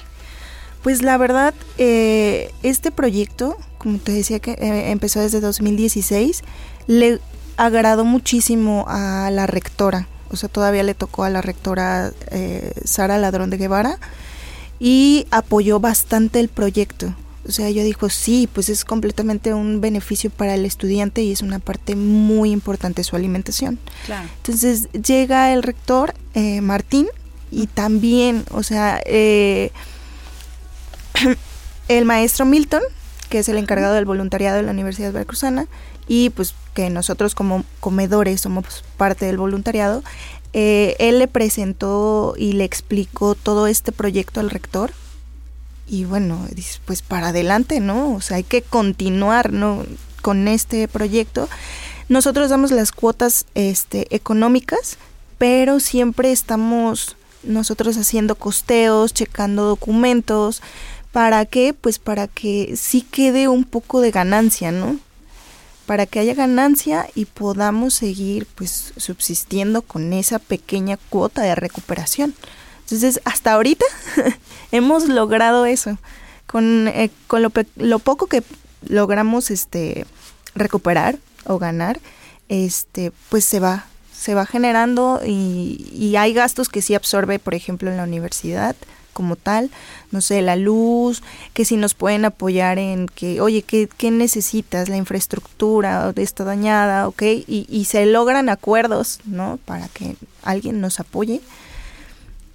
Pues 0.82 1.02
la 1.02 1.18
verdad, 1.18 1.54
eh, 1.78 2.52
este 2.62 2.92
proyecto 2.92 3.56
como 3.86 3.98
te 3.98 4.10
decía 4.10 4.40
que 4.40 4.50
eh, 4.52 4.90
empezó 4.90 5.20
desde 5.20 5.40
2016, 5.40 6.42
le 6.88 7.20
agradó 7.56 8.04
muchísimo 8.04 8.84
a 8.88 9.30
la 9.30 9.46
rectora, 9.46 10.08
o 10.28 10.34
sea, 10.34 10.48
todavía 10.48 10.82
le 10.82 10.94
tocó 10.94 11.22
a 11.22 11.30
la 11.30 11.40
rectora 11.40 12.12
eh, 12.32 12.72
Sara 12.84 13.16
Ladrón 13.16 13.48
de 13.48 13.58
Guevara 13.58 14.00
y 14.80 15.28
apoyó 15.30 15.78
bastante 15.78 16.40
el 16.40 16.48
proyecto. 16.48 17.14
O 17.48 17.52
sea, 17.52 17.70
yo 17.70 17.82
digo, 17.84 18.08
sí, 18.08 18.48
pues 18.52 18.68
es 18.68 18.84
completamente 18.84 19.54
un 19.54 19.80
beneficio 19.80 20.30
para 20.30 20.54
el 20.54 20.64
estudiante 20.64 21.22
y 21.22 21.32
es 21.32 21.42
una 21.42 21.58
parte 21.58 21.94
muy 21.94 22.50
importante 22.50 23.04
su 23.04 23.16
alimentación. 23.16 23.78
Entonces 24.38 24.88
llega 24.92 25.52
el 25.52 25.62
rector, 25.62 26.14
eh, 26.34 26.60
Martín, 26.60 27.06
y 27.50 27.68
también, 27.68 28.44
o 28.50 28.62
sea, 28.62 29.00
eh, 29.06 29.70
el 31.88 32.04
maestro 32.04 32.44
Milton, 32.44 32.82
que 33.28 33.38
es 33.38 33.48
el 33.48 33.58
encargado 33.58 33.94
del 33.94 34.04
voluntariado 34.04 34.56
de 34.56 34.62
la 34.62 34.72
Universidad 34.72 35.12
Veracruzana, 35.12 35.66
y 36.08 36.30
pues 36.30 36.54
que 36.74 36.90
nosotros 36.90 37.34
como 37.34 37.64
comedores 37.80 38.40
somos 38.40 38.84
parte 38.96 39.26
del 39.26 39.38
voluntariado, 39.38 40.02
eh, 40.52 40.96
él 40.98 41.18
le 41.18 41.28
presentó 41.28 42.34
y 42.36 42.52
le 42.52 42.64
explicó 42.64 43.34
todo 43.34 43.66
este 43.66 43.92
proyecto 43.92 44.40
al 44.40 44.50
rector. 44.50 44.92
Y 45.88 46.04
bueno, 46.04 46.46
pues 46.84 47.02
para 47.02 47.28
adelante, 47.28 47.80
¿no? 47.80 48.14
O 48.14 48.20
sea, 48.20 48.38
hay 48.38 48.42
que 48.42 48.62
continuar, 48.62 49.52
¿no? 49.52 49.84
Con 50.20 50.48
este 50.48 50.88
proyecto. 50.88 51.48
Nosotros 52.08 52.50
damos 52.50 52.70
las 52.70 52.92
cuotas 52.92 53.46
este, 53.54 54.14
económicas, 54.14 54.98
pero 55.38 55.80
siempre 55.80 56.32
estamos 56.32 57.16
nosotros 57.42 57.96
haciendo 57.96 58.34
costeos, 58.34 59.14
checando 59.14 59.64
documentos, 59.64 60.62
¿para 61.12 61.44
qué? 61.46 61.72
Pues 61.72 61.98
para 61.98 62.28
que 62.28 62.74
sí 62.76 63.02
quede 63.02 63.48
un 63.48 63.64
poco 63.64 64.00
de 64.00 64.10
ganancia, 64.10 64.72
¿no? 64.72 64.98
Para 65.86 66.06
que 66.06 66.18
haya 66.18 66.34
ganancia 66.34 67.08
y 67.14 67.26
podamos 67.26 67.94
seguir 67.94 68.46
pues 68.54 68.92
subsistiendo 68.96 69.82
con 69.82 70.12
esa 70.12 70.38
pequeña 70.38 70.96
cuota 70.96 71.42
de 71.42 71.54
recuperación. 71.54 72.34
Entonces, 72.86 73.20
hasta 73.24 73.52
ahorita 73.52 73.84
hemos 74.72 75.08
logrado 75.08 75.66
eso. 75.66 75.98
Con, 76.46 76.86
eh, 76.88 77.10
con 77.26 77.42
lo, 77.42 77.50
lo, 77.74 77.98
poco 77.98 78.28
que 78.28 78.44
logramos 78.88 79.50
este 79.50 80.06
recuperar 80.54 81.18
o 81.44 81.58
ganar, 81.58 81.98
este, 82.48 83.10
pues 83.28 83.44
se 83.44 83.58
va 83.58 83.86
se 84.26 84.34
va 84.34 84.46
generando 84.46 85.20
y, 85.24 86.16
hay 86.16 86.32
gastos 86.32 86.68
que 86.68 86.82
sí 86.82 86.94
absorbe, 86.94 87.38
por 87.38 87.54
ejemplo, 87.54 87.90
en 87.90 87.96
la 87.96 88.04
universidad 88.04 88.74
como 89.12 89.36
tal, 89.36 89.70
no 90.10 90.20
sé, 90.20 90.42
la 90.42 90.56
luz, 90.56 91.22
que 91.54 91.64
si 91.64 91.76
nos 91.76 91.94
pueden 91.94 92.24
apoyar 92.24 92.78
en 92.78 93.06
que, 93.06 93.40
oye, 93.40 93.62
¿qué, 93.62 93.88
qué 93.96 94.10
necesitas? 94.10 94.88
La 94.88 94.96
infraestructura 94.96 96.12
está 96.16 96.44
dañada, 96.44 97.08
¿ok? 97.08 97.22
Y, 97.22 97.66
y 97.68 97.84
se 97.84 98.04
logran 98.04 98.48
acuerdos, 98.48 99.20
¿no? 99.24 99.58
Para 99.64 99.88
que 99.88 100.16
alguien 100.42 100.80
nos 100.80 101.00
apoye. 101.00 101.40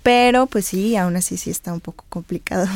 Pero 0.03 0.48
pues 0.48 0.65
sí, 0.65 0.96
aún 0.96 1.15
así 1.15 1.38
sí 1.38 1.51
está 1.51 1.72
un 1.74 1.79
poco 1.79 2.05
complicado. 2.10 2.67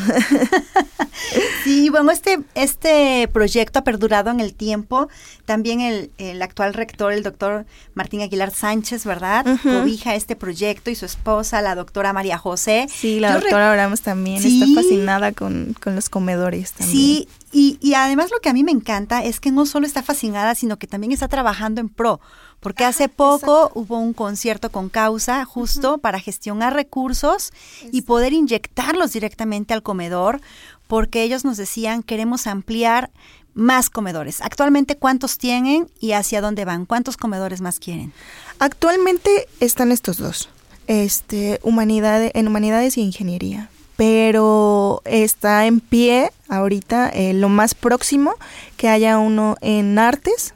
sí, 1.64 1.90
bueno, 1.90 2.12
este, 2.12 2.40
este 2.54 3.28
proyecto 3.34 3.80
ha 3.80 3.84
perdurado 3.84 4.30
en 4.30 4.40
el 4.40 4.54
tiempo. 4.54 5.10
También 5.46 5.82
el, 5.82 6.12
el 6.20 6.42
actual 6.42 6.76
rector, 6.76 7.14
el 7.14 7.24
doctor 7.24 7.66
Martín 7.96 8.22
Aguilar 8.22 8.52
Sánchez, 8.52 9.06
¿verdad? 9.06 9.46
Cobija 9.64 10.14
este 10.14 10.36
proyecto 10.36 10.92
y 10.92 10.96
su 10.96 11.06
esposa, 11.06 11.62
la 11.62 11.74
doctora 11.74 12.14
María 12.14 12.38
José. 12.38 12.88
Sí, 12.90 13.20
la 13.20 13.34
doctora 13.34 13.72
Oramos 13.72 14.02
también 14.02 14.44
está 14.44 14.68
fascinada 14.76 15.32
con, 15.32 15.76
con 15.82 15.96
los 15.96 16.10
comedores 16.10 16.74
también. 16.74 16.96
Sí, 16.96 17.28
y, 17.52 17.78
y, 17.82 17.94
además 17.94 18.30
lo 18.32 18.40
que 18.40 18.50
a 18.50 18.54
mí 18.54 18.64
me 18.64 18.72
encanta 18.72 19.24
es 19.24 19.40
que 19.40 19.50
no 19.50 19.66
solo 19.66 19.88
está 19.88 20.04
fascinada, 20.04 20.56
sino 20.56 20.78
que 20.78 20.88
también 20.88 21.14
está 21.14 21.28
trabajando 21.28 21.80
en 21.80 21.90
pro 21.90 22.20
porque 22.66 22.84
hace 22.84 23.10
poco 23.10 23.70
hubo 23.76 24.00
un 24.00 24.14
concierto 24.14 24.72
con 24.72 24.90
causa 24.90 25.46
justo 25.46 26.00
para 26.00 26.20
gestionar 26.20 26.74
recursos 26.74 27.54
y 27.92 28.02
poder 28.02 28.34
inyectarlos 28.34 29.14
directamente 29.14 29.76
al 29.76 29.84
comedor, 29.84 30.42
porque 30.88 31.22
ellos 31.22 31.46
nos 31.46 31.58
decían 31.58 32.02
queremos 32.02 32.48
ampliar 32.48 33.12
más 33.54 33.92
comedores. 33.92 34.42
Actualmente, 34.42 34.96
¿cuántos 34.96 35.38
tienen 35.38 35.88
y 36.00 36.14
hacia 36.14 36.42
dónde 36.42 36.66
van? 36.66 36.88
¿Cuántos 36.88 37.18
comedores 37.18 37.62
más 37.62 37.78
quieren? 37.78 38.14
Actualmente 38.58 39.48
están 39.60 39.92
estos 39.92 40.18
dos, 40.18 40.50
este, 40.88 41.60
humanidad, 41.62 42.32
en 42.34 42.48
humanidades 42.48 42.98
y 42.98 43.02
ingeniería 43.02 43.70
pero 43.96 45.02
está 45.06 45.68
en 45.68 45.80
pie 45.80 46.32
ahorita 46.50 47.10
eh, 47.10 47.34
lo 47.34 47.48
más 47.48 47.76
próximo 47.76 48.34
que 48.76 48.90
haya 48.90 49.20
uno 49.20 49.56
en 49.62 49.98
artes 50.00 50.56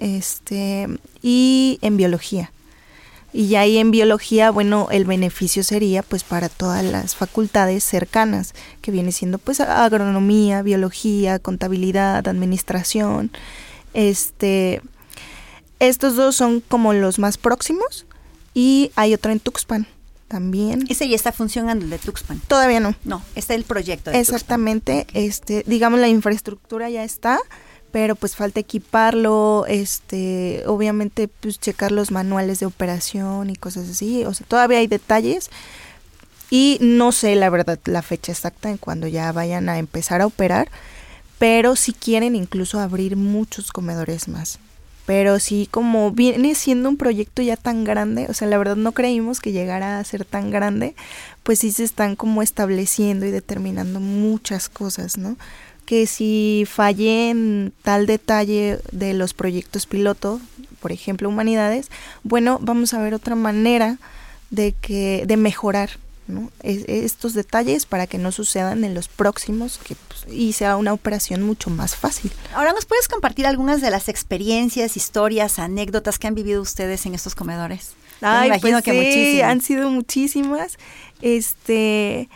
este, 0.00 0.88
y 1.22 1.78
en 1.82 1.96
biología. 1.96 2.50
Y 3.32 3.54
ahí 3.54 3.78
en 3.78 3.92
biología, 3.92 4.50
bueno, 4.50 4.88
el 4.90 5.04
beneficio 5.04 5.62
sería 5.62 6.02
pues 6.02 6.24
para 6.24 6.48
todas 6.48 6.82
las 6.82 7.14
facultades 7.14 7.84
cercanas, 7.84 8.54
que 8.80 8.90
viene 8.90 9.12
siendo 9.12 9.38
pues 9.38 9.60
agronomía, 9.60 10.62
biología, 10.62 11.38
contabilidad, 11.38 12.26
administración. 12.26 13.30
Este, 13.94 14.82
estos 15.78 16.16
dos 16.16 16.34
son 16.34 16.60
como 16.60 16.92
los 16.92 17.20
más 17.20 17.38
próximos 17.38 18.06
y 18.52 18.90
hay 18.96 19.14
otro 19.14 19.30
en 19.30 19.38
Tuxpan 19.38 19.86
también. 20.26 20.86
Ese 20.88 21.08
ya 21.08 21.14
está 21.14 21.30
funcionando 21.30 21.84
el 21.84 21.90
de 21.90 21.98
Tuxpan. 21.98 22.40
Todavía 22.48 22.80
no. 22.80 22.96
No, 23.04 23.22
está 23.36 23.54
el 23.54 23.62
proyecto 23.62 24.10
de 24.10 24.18
Exactamente, 24.18 25.06
este, 25.14 25.62
digamos 25.68 26.00
la 26.00 26.08
infraestructura 26.08 26.90
ya 26.90 27.04
está 27.04 27.38
pero 27.92 28.14
pues 28.14 28.36
falta 28.36 28.60
equiparlo, 28.60 29.64
este, 29.68 30.62
obviamente 30.66 31.28
pues 31.28 31.58
checar 31.60 31.92
los 31.92 32.10
manuales 32.10 32.60
de 32.60 32.66
operación 32.66 33.50
y 33.50 33.56
cosas 33.56 33.88
así, 33.88 34.24
o 34.24 34.34
sea, 34.34 34.46
todavía 34.46 34.78
hay 34.78 34.86
detalles 34.86 35.50
y 36.50 36.78
no 36.80 37.12
sé 37.12 37.36
la 37.36 37.50
verdad 37.50 37.78
la 37.84 38.02
fecha 38.02 38.32
exacta 38.32 38.70
en 38.70 38.76
cuando 38.76 39.06
ya 39.06 39.30
vayan 39.32 39.68
a 39.68 39.78
empezar 39.78 40.20
a 40.20 40.26
operar, 40.26 40.68
pero 41.38 41.76
si 41.76 41.92
quieren 41.92 42.34
incluso 42.34 42.80
abrir 42.80 43.16
muchos 43.16 43.72
comedores 43.72 44.28
más. 44.28 44.58
Pero 45.06 45.40
sí, 45.40 45.66
como 45.68 46.12
viene 46.12 46.54
siendo 46.54 46.88
un 46.88 46.96
proyecto 46.96 47.42
ya 47.42 47.56
tan 47.56 47.82
grande, 47.82 48.26
o 48.28 48.34
sea, 48.34 48.46
la 48.46 48.58
verdad 48.58 48.76
no 48.76 48.92
creímos 48.92 49.40
que 49.40 49.50
llegara 49.50 49.98
a 49.98 50.04
ser 50.04 50.24
tan 50.24 50.50
grande, 50.50 50.94
pues 51.42 51.60
sí 51.60 51.72
se 51.72 51.82
están 51.82 52.14
como 52.14 52.42
estableciendo 52.42 53.26
y 53.26 53.32
determinando 53.32 53.98
muchas 53.98 54.68
cosas, 54.68 55.18
¿no? 55.18 55.36
Que 55.90 56.06
si 56.06 56.68
fallé 56.70 57.30
en 57.30 57.72
tal 57.82 58.06
detalle 58.06 58.78
de 58.92 59.12
los 59.12 59.34
proyectos 59.34 59.86
piloto, 59.86 60.40
por 60.78 60.92
ejemplo, 60.92 61.28
humanidades, 61.28 61.90
bueno, 62.22 62.60
vamos 62.62 62.94
a 62.94 63.02
ver 63.02 63.12
otra 63.12 63.34
manera 63.34 63.98
de 64.50 64.72
que 64.80 65.24
de 65.26 65.36
mejorar 65.36 65.90
estos 66.62 67.34
detalles 67.34 67.86
para 67.86 68.06
que 68.06 68.18
no 68.18 68.30
sucedan 68.30 68.84
en 68.84 68.94
los 68.94 69.08
próximos 69.08 69.78
que, 69.78 69.96
pues, 69.96 70.32
y 70.32 70.52
sea 70.52 70.76
una 70.76 70.92
operación 70.92 71.42
mucho 71.42 71.70
más 71.70 71.96
fácil. 71.96 72.30
Ahora, 72.54 72.72
¿nos 72.72 72.86
puedes 72.86 73.08
compartir 73.08 73.48
algunas 73.48 73.80
de 73.80 73.90
las 73.90 74.08
experiencias, 74.08 74.96
historias, 74.96 75.58
anécdotas 75.58 76.20
que 76.20 76.28
han 76.28 76.36
vivido 76.36 76.62
ustedes 76.62 77.04
en 77.04 77.16
estos 77.16 77.34
comedores? 77.34 77.94
Ay, 78.20 78.48
me 78.48 78.58
imagino 78.58 78.80
pues 78.80 78.84
que 78.84 79.12
sí, 79.12 79.40
han 79.40 79.60
sido 79.60 79.90
muchísimas. 79.90 80.78
Este, 81.20 82.28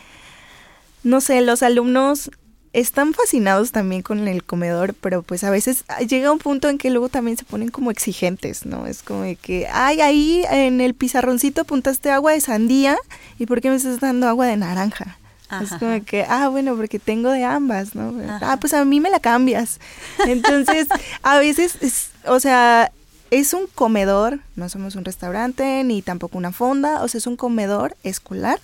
no 1.04 1.20
sé, 1.20 1.40
los 1.40 1.62
alumnos 1.62 2.32
están 2.74 3.14
fascinados 3.14 3.70
también 3.70 4.02
con 4.02 4.26
el 4.26 4.42
comedor, 4.42 4.94
pero 4.94 5.22
pues 5.22 5.44
a 5.44 5.50
veces 5.50 5.84
llega 6.08 6.32
un 6.32 6.40
punto 6.40 6.68
en 6.68 6.76
que 6.76 6.90
luego 6.90 7.08
también 7.08 7.36
se 7.36 7.44
ponen 7.44 7.68
como 7.68 7.92
exigentes, 7.92 8.66
¿no? 8.66 8.88
Es 8.88 9.04
como 9.04 9.22
de 9.22 9.36
que, 9.36 9.68
ay, 9.72 10.00
ahí 10.00 10.44
en 10.50 10.80
el 10.80 10.92
pizarroncito 10.94 11.60
apuntaste 11.60 12.10
agua 12.10 12.32
de 12.32 12.40
sandía 12.40 12.98
y 13.38 13.46
¿por 13.46 13.60
qué 13.60 13.70
me 13.70 13.76
estás 13.76 14.00
dando 14.00 14.28
agua 14.28 14.46
de 14.46 14.56
naranja? 14.56 15.18
Es 15.62 15.70
como 15.78 16.04
que, 16.04 16.26
ah, 16.28 16.48
bueno, 16.48 16.74
porque 16.74 16.98
tengo 16.98 17.30
de 17.30 17.44
ambas, 17.44 17.94
¿no? 17.94 18.12
Ah, 18.40 18.56
pues 18.60 18.74
a 18.74 18.84
mí 18.84 18.98
me 18.98 19.08
la 19.08 19.20
cambias. 19.20 19.78
Entonces, 20.26 20.88
a 21.22 21.38
veces, 21.38 22.10
o 22.26 22.40
sea, 22.40 22.90
es 23.30 23.54
un 23.54 23.68
comedor, 23.72 24.40
no 24.56 24.68
somos 24.68 24.96
un 24.96 25.04
restaurante 25.04 25.84
ni 25.84 26.02
tampoco 26.02 26.38
una 26.38 26.50
fonda, 26.50 27.04
o 27.04 27.08
sea, 27.08 27.18
es 27.18 27.28
un 27.28 27.36
comedor 27.36 27.96
escolar, 28.02 28.58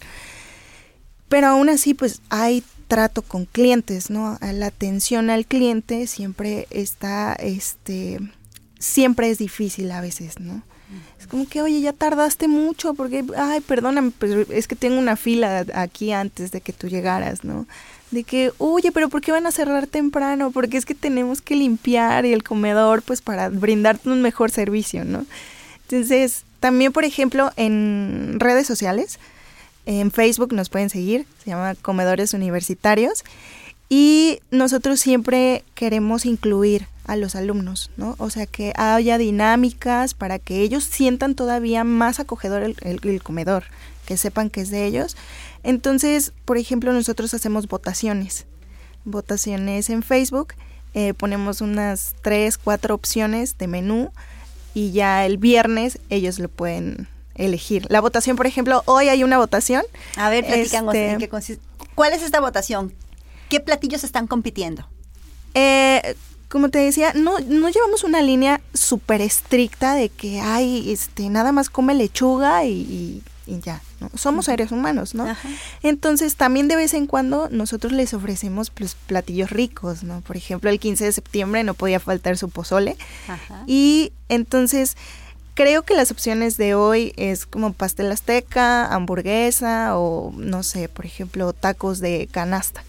pero 1.28 1.46
aún 1.46 1.68
así, 1.68 1.94
pues 1.94 2.22
hay 2.28 2.64
trato 2.90 3.22
con 3.22 3.44
clientes, 3.44 4.10
¿no? 4.10 4.36
La 4.42 4.66
atención 4.66 5.30
al 5.30 5.46
cliente 5.46 6.08
siempre 6.08 6.66
está, 6.70 7.34
este, 7.34 8.18
siempre 8.80 9.30
es 9.30 9.38
difícil 9.38 9.92
a 9.92 10.00
veces, 10.00 10.40
¿no? 10.40 10.60
Es 11.20 11.28
como 11.28 11.48
que, 11.48 11.62
oye, 11.62 11.80
ya 11.80 11.92
tardaste 11.92 12.48
mucho 12.48 12.94
porque, 12.94 13.24
ay, 13.36 13.60
perdóname, 13.60 14.10
pues 14.18 14.48
es 14.50 14.66
que 14.66 14.74
tengo 14.74 14.98
una 14.98 15.14
fila 15.14 15.64
aquí 15.72 16.10
antes 16.10 16.50
de 16.50 16.60
que 16.60 16.72
tú 16.72 16.88
llegaras, 16.88 17.44
¿no? 17.44 17.68
De 18.10 18.24
que, 18.24 18.50
oye, 18.58 18.90
pero 18.90 19.08
¿por 19.08 19.20
qué 19.20 19.30
van 19.30 19.46
a 19.46 19.52
cerrar 19.52 19.86
temprano? 19.86 20.50
Porque 20.50 20.76
es 20.76 20.84
que 20.84 20.96
tenemos 20.96 21.40
que 21.40 21.54
limpiar 21.54 22.26
y 22.26 22.32
el 22.32 22.42
comedor, 22.42 23.02
pues 23.02 23.22
para 23.22 23.50
brindarte 23.50 24.10
un 24.10 24.20
mejor 24.20 24.50
servicio, 24.50 25.04
¿no? 25.04 25.26
Entonces, 25.88 26.42
también, 26.58 26.92
por 26.92 27.04
ejemplo, 27.04 27.52
en 27.54 28.40
redes 28.40 28.66
sociales, 28.66 29.20
en 29.86 30.10
Facebook 30.10 30.52
nos 30.52 30.68
pueden 30.68 30.90
seguir, 30.90 31.26
se 31.42 31.50
llama 31.50 31.74
Comedores 31.74 32.34
Universitarios. 32.34 33.24
Y 33.88 34.38
nosotros 34.52 35.00
siempre 35.00 35.64
queremos 35.74 36.24
incluir 36.24 36.86
a 37.06 37.16
los 37.16 37.34
alumnos, 37.34 37.90
¿no? 37.96 38.14
O 38.18 38.30
sea, 38.30 38.46
que 38.46 38.72
haya 38.76 39.18
dinámicas 39.18 40.14
para 40.14 40.38
que 40.38 40.60
ellos 40.60 40.84
sientan 40.84 41.34
todavía 41.34 41.82
más 41.82 42.20
acogedor 42.20 42.62
el, 42.62 43.22
comedor, 43.22 43.64
que 44.06 44.16
sepan 44.16 44.48
que 44.48 44.60
es 44.60 44.70
de 44.70 44.86
ellos. 44.86 45.16
Entonces, 45.64 46.32
por 46.44 46.56
ejemplo, 46.56 46.92
nosotros 46.92 47.34
hacemos 47.34 47.66
votaciones. 47.66 48.46
votaciones 49.04 49.90
en 49.90 50.04
Facebook. 50.04 50.54
Eh, 50.94 51.12
ponemos 51.14 51.60
unas 51.60 52.14
tres, 52.22 52.58
cuatro 52.58 52.94
opciones 52.94 53.58
de 53.58 53.66
menú 53.66 54.12
y 54.72 54.92
ya 54.92 55.26
el 55.26 55.36
viernes 55.36 55.98
ellos 56.10 56.38
lo 56.38 56.48
pueden 56.48 57.08
elegir. 57.40 57.86
La 57.88 58.00
votación, 58.00 58.36
por 58.36 58.46
ejemplo, 58.46 58.82
hoy 58.86 59.08
hay 59.08 59.24
una 59.24 59.38
votación. 59.38 59.82
A 60.16 60.30
ver, 60.30 60.46
platícanos 60.46 60.94
este, 60.94 61.10
en 61.12 61.18
qué 61.18 61.28
consiste. 61.28 61.62
¿Cuál 61.94 62.12
es 62.12 62.22
esta 62.22 62.40
votación? 62.40 62.94
¿Qué 63.48 63.60
platillos 63.60 64.04
están 64.04 64.26
compitiendo? 64.26 64.86
Eh, 65.54 66.14
como 66.50 66.68
te 66.68 66.78
decía, 66.78 67.12
no, 67.14 67.38
no 67.38 67.68
llevamos 67.68 68.02
una 68.02 68.22
línea 68.22 68.60
súper 68.74 69.20
estricta 69.20 69.94
de 69.94 70.08
que 70.08 70.40
hay, 70.40 70.90
este, 70.92 71.28
nada 71.28 71.52
más 71.52 71.70
come 71.70 71.94
lechuga 71.94 72.64
y, 72.64 73.22
ya, 73.46 73.80
¿no? 74.00 74.10
Somos 74.16 74.46
seres 74.46 74.72
humanos, 74.72 75.14
¿no? 75.14 75.26
Entonces, 75.82 76.36
también 76.36 76.68
de 76.68 76.76
vez 76.76 76.94
en 76.94 77.06
cuando 77.06 77.48
nosotros 77.50 77.92
les 77.92 78.14
ofrecemos 78.14 78.70
pues, 78.70 78.96
platillos 79.06 79.50
ricos, 79.50 80.02
¿no? 80.02 80.20
Por 80.22 80.36
ejemplo, 80.36 80.70
el 80.70 80.80
15 80.80 81.04
de 81.04 81.12
septiembre 81.12 81.64
no 81.64 81.74
podía 81.74 82.00
faltar 82.00 82.36
su 82.36 82.48
pozole. 82.48 82.96
Y 83.66 84.12
entonces, 84.28 84.96
creo 85.54 85.82
que 85.82 85.94
las 85.94 86.10
opciones 86.10 86.56
de 86.56 86.74
hoy 86.74 87.12
es 87.16 87.46
como 87.46 87.72
pastel 87.72 88.10
azteca, 88.12 88.86
hamburguesa 88.86 89.98
o, 89.98 90.32
no 90.36 90.62
sé, 90.62 90.88
por 90.88 91.06
ejemplo, 91.06 91.52
tacos 91.52 92.00
de 92.00 92.28
canasta, 92.32 92.82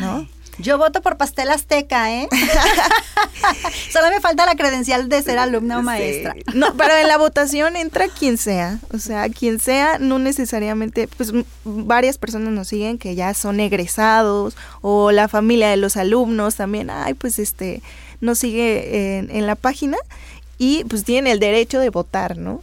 ¿no? 0.00 0.26
Yo 0.60 0.76
voto 0.76 1.02
por 1.02 1.16
pastel 1.16 1.50
azteca, 1.50 2.12
¿eh? 2.12 2.28
Solo 3.92 4.10
me 4.10 4.20
falta 4.20 4.44
la 4.44 4.56
credencial 4.56 5.08
de 5.08 5.22
ser 5.22 5.38
alumna 5.38 5.78
o 5.78 5.82
maestra. 5.82 6.34
No, 6.52 6.74
pero 6.76 6.96
en 6.96 7.06
la 7.06 7.16
votación 7.16 7.76
entra 7.76 8.08
quien 8.08 8.38
sea. 8.38 8.80
O 8.92 8.98
sea, 8.98 9.28
quien 9.28 9.60
sea, 9.60 9.98
no 10.00 10.18
necesariamente, 10.18 11.06
pues 11.06 11.32
varias 11.64 12.18
personas 12.18 12.52
nos 12.52 12.68
siguen 12.68 12.98
que 12.98 13.14
ya 13.14 13.34
son 13.34 13.60
egresados 13.60 14.56
o 14.80 15.12
la 15.12 15.28
familia 15.28 15.70
de 15.70 15.76
los 15.76 15.96
alumnos 15.96 16.56
también. 16.56 16.90
Ay, 16.90 17.14
pues 17.14 17.38
este, 17.38 17.80
nos 18.20 18.40
sigue 18.40 19.18
en, 19.18 19.30
en 19.30 19.46
la 19.46 19.54
página 19.54 19.96
y 20.58 20.84
pues 20.84 21.04
tienen 21.04 21.32
el 21.32 21.40
derecho 21.40 21.80
de 21.80 21.90
votar, 21.90 22.36
¿no? 22.36 22.60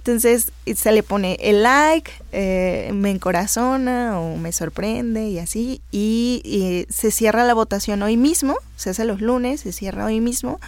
Entonces 0.00 0.50
se 0.76 0.92
le 0.92 1.02
pone 1.02 1.36
el 1.40 1.62
like, 1.62 2.10
eh, 2.32 2.90
me 2.94 3.10
encorazona 3.10 4.18
o 4.18 4.38
me 4.38 4.50
sorprende 4.50 5.28
y 5.28 5.38
así. 5.38 5.82
Y, 5.90 6.86
se 6.88 7.10
cierra 7.10 7.44
la 7.44 7.52
votación 7.52 8.02
hoy 8.02 8.16
mismo, 8.16 8.56
se 8.76 8.90
hace 8.90 9.04
los 9.04 9.20
lunes, 9.20 9.60
se 9.60 9.72
cierra 9.72 10.06
hoy 10.06 10.20
mismo, 10.20 10.58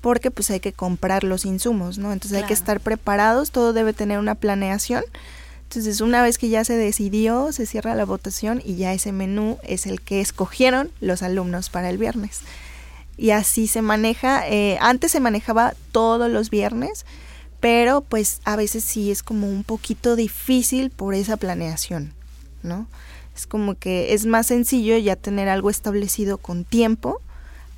porque 0.00 0.32
pues 0.32 0.50
hay 0.50 0.58
que 0.58 0.72
comprar 0.72 1.22
los 1.22 1.44
insumos, 1.44 1.98
¿no? 1.98 2.12
Entonces 2.12 2.38
hay 2.38 2.48
que 2.48 2.52
estar 2.52 2.80
preparados, 2.80 3.52
todo 3.52 3.72
debe 3.72 3.92
tener 3.92 4.18
una 4.18 4.34
planeación. 4.34 5.04
Entonces 5.68 6.00
una 6.00 6.20
vez 6.20 6.36
que 6.36 6.48
ya 6.48 6.64
se 6.64 6.76
decidió, 6.76 7.52
se 7.52 7.66
cierra 7.66 7.94
la 7.94 8.04
votación 8.04 8.60
y 8.64 8.74
ya 8.74 8.92
ese 8.92 9.12
menú 9.12 9.58
es 9.62 9.86
el 9.86 10.00
que 10.00 10.20
escogieron 10.20 10.90
los 11.00 11.22
alumnos 11.22 11.70
para 11.70 11.90
el 11.90 11.96
viernes. 11.96 12.40
Y 13.20 13.32
así 13.32 13.66
se 13.66 13.82
maneja, 13.82 14.48
eh, 14.48 14.78
antes 14.80 15.12
se 15.12 15.20
manejaba 15.20 15.74
todos 15.92 16.30
los 16.30 16.48
viernes 16.48 17.04
pero 17.60 18.00
pues 18.00 18.40
a 18.44 18.56
veces 18.56 18.82
sí 18.84 19.10
es 19.10 19.22
como 19.22 19.48
un 19.48 19.64
poquito 19.64 20.16
difícil 20.16 20.90
por 20.90 21.14
esa 21.14 21.36
planeación, 21.36 22.14
¿no? 22.62 22.86
Es 23.36 23.46
como 23.46 23.74
que 23.74 24.14
es 24.14 24.26
más 24.26 24.46
sencillo 24.46 24.96
ya 24.96 25.14
tener 25.14 25.48
algo 25.48 25.70
establecido 25.70 26.38
con 26.38 26.64
tiempo 26.64 27.20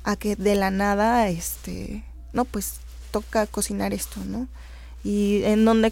a 0.05 0.15
que 0.15 0.35
de 0.35 0.55
la 0.55 0.71
nada, 0.71 1.27
este, 1.27 2.03
no, 2.31 2.45
pues 2.45 2.75
toca 3.11 3.45
cocinar 3.45 3.93
esto, 3.93 4.21
¿no? 4.25 4.47
Y 5.03 5.43
en 5.43 5.65
dónde 5.65 5.91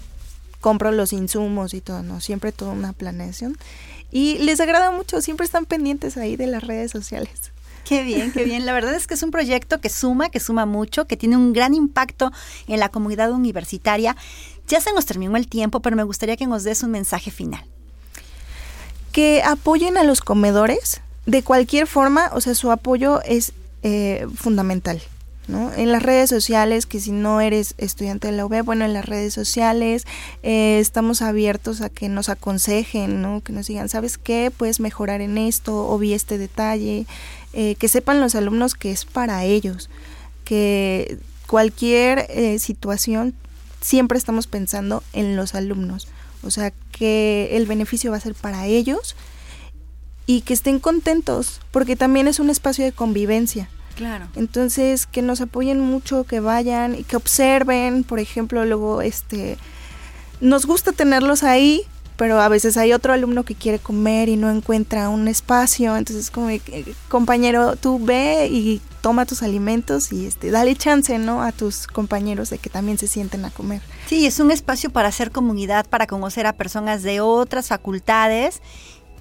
compro 0.62 0.92
los 0.92 1.12
insumos 1.12 1.74
y 1.74 1.82
todo, 1.82 2.02
¿no? 2.02 2.22
Siempre 2.22 2.52
toda 2.52 2.72
una 2.72 2.94
planeación. 2.94 3.58
Y 4.10 4.38
les 4.40 4.60
agrada 4.60 4.92
mucho, 4.92 5.22
siempre 5.22 5.46
están 5.46 5.66
pendientes 5.66 6.18
ahí 6.18 6.38
de 6.38 6.48
las 6.48 6.64
redes 6.64 6.92
sociales. 6.92 7.52
Qué 7.86 8.04
bien, 8.04 8.32
qué 8.32 8.44
bien. 8.44 8.66
La 8.66 8.74
verdad 8.74 8.94
es 8.96 9.08
que 9.08 9.16
es 9.16 9.24
un 9.24 9.32
proyecto 9.32 9.82
que 9.82 9.90
suma, 9.90 10.30
que 10.30 10.40
suma 10.40 10.66
mucho, 10.66 11.06
que 11.06 11.18
tiene 11.18 11.38
un 11.38 11.54
gran 11.54 11.74
impacto 11.74 12.32
en 12.68 12.80
la 12.80 12.90
comunidad 12.90 13.32
universitaria. 13.32 14.16
Ya 14.68 14.80
se 14.80 14.94
nos 14.94 15.06
terminó 15.06 15.36
el 15.38 15.48
tiempo, 15.48 15.80
pero 15.82 15.96
me 15.96 16.04
gustaría 16.04 16.38
que 16.38 16.48
nos 16.48 16.64
des 16.64 16.84
un 16.84 16.92
mensaje 16.92 17.32
final. 17.32 17.64
Que 19.12 19.44
apoyen 19.44 19.98
a 19.98 20.04
los 20.04 20.22
comedores 20.22 21.02
de 21.26 21.44
cualquier 21.44 21.88
forma, 21.88 22.30
o 22.34 22.42
sea, 22.42 22.56
su 22.56 22.72
apoyo 22.72 23.22
es 23.24 23.54
eh, 23.84 24.28
fundamental. 24.36 25.02
¿No? 25.52 25.72
En 25.74 25.92
las 25.92 26.02
redes 26.02 26.30
sociales, 26.30 26.86
que 26.86 27.00
si 27.00 27.12
no 27.12 27.42
eres 27.42 27.76
estudiante 27.78 28.28
de 28.28 28.38
la 28.38 28.46
UB, 28.46 28.64
bueno, 28.64 28.86
en 28.86 28.94
las 28.94 29.06
redes 29.06 29.34
sociales 29.34 30.06
eh, 30.42 30.80
estamos 30.80 31.22
abiertos 31.22 31.82
a 31.82 31.90
que 31.90 32.10
nos 32.10 32.30
aconsejen, 32.30 33.22
¿no? 33.22 33.42
Que 33.42 33.54
nos 33.54 33.68
digan, 33.68 33.90
¿sabes 33.90 34.18
qué? 34.18 34.52
Puedes 34.56 34.80
mejorar 34.80 35.22
en 35.22 35.38
esto, 35.38 35.88
o 35.88 35.98
vi 35.98 36.14
este 36.14 36.38
detalle, 36.38 37.06
eh, 37.54 37.76
que 37.76 37.88
sepan 37.88 38.22
los 38.22 38.34
alumnos 38.36 38.76
que 38.76 38.92
es 38.92 39.06
para 39.06 39.44
ellos, 39.44 39.90
que 40.46 41.20
cualquier 41.48 42.28
eh, 42.30 42.60
situación 42.60 43.34
siempre 43.82 44.18
estamos 44.18 44.48
pensando 44.48 45.04
en 45.12 45.36
los 45.36 45.54
alumnos, 45.54 46.08
o 46.44 46.50
sea, 46.50 46.72
que 46.92 47.50
el 47.52 47.66
beneficio 47.66 48.12
va 48.12 48.18
a 48.18 48.22
ser 48.22 48.36
para 48.36 48.66
ellos 48.68 49.16
y 50.26 50.42
que 50.42 50.54
estén 50.54 50.80
contentos, 50.80 51.60
porque 51.72 51.96
también 51.96 52.28
es 52.28 52.40
un 52.40 52.50
espacio 52.50 52.86
de 52.86 52.94
convivencia. 52.94 53.70
Claro. 53.96 54.28
Entonces, 54.36 55.06
que 55.06 55.22
nos 55.22 55.42
apoyen 55.42 55.80
mucho, 55.80 56.24
que 56.24 56.40
vayan 56.40 56.96
y 56.96 57.04
que 57.04 57.16
observen, 57.16 58.04
por 58.04 58.20
ejemplo, 58.20 58.66
luego 58.66 59.02
este 59.02 59.58
nos 60.42 60.66
gusta 60.66 60.92
tenerlos 60.92 61.44
ahí, 61.44 61.84
pero 62.18 62.42
a 62.42 62.50
veces 62.50 62.78
hay 62.78 62.94
otro 62.94 63.14
alumno 63.14 63.44
que 63.44 63.56
quiere 63.56 63.80
comer 63.80 64.28
y 64.28 64.36
no 64.36 64.50
encuentra 64.50 65.10
un 65.10 65.28
espacio, 65.28 65.96
entonces 65.96 66.30
como 66.30 66.50
compañero, 67.08 67.76
tú 67.76 68.04
ve 68.04 68.48
y 68.52 68.82
toma 69.02 69.26
tus 69.26 69.42
alimentos 69.42 70.12
y 70.12 70.28
este 70.28 70.52
dale 70.52 70.76
chance, 70.76 71.18
¿no? 71.18 71.42
a 71.42 71.52
tus 71.52 71.88
compañeros 71.88 72.50
de 72.50 72.60
que 72.60 72.70
también 72.70 72.98
se 72.98 73.08
sienten 73.08 73.46
a 73.46 73.52
comer. 73.52 73.82
Sí, 74.08 74.26
es 74.26 74.40
un 74.40 74.52
espacio 74.52 74.90
para 74.90 75.08
hacer 75.08 75.32
comunidad, 75.32 75.88
para 75.88 76.06
conocer 76.06 76.46
a 76.46 76.54
personas 76.54 77.02
de 77.02 77.22
otras 77.22 77.70
facultades 77.70 78.62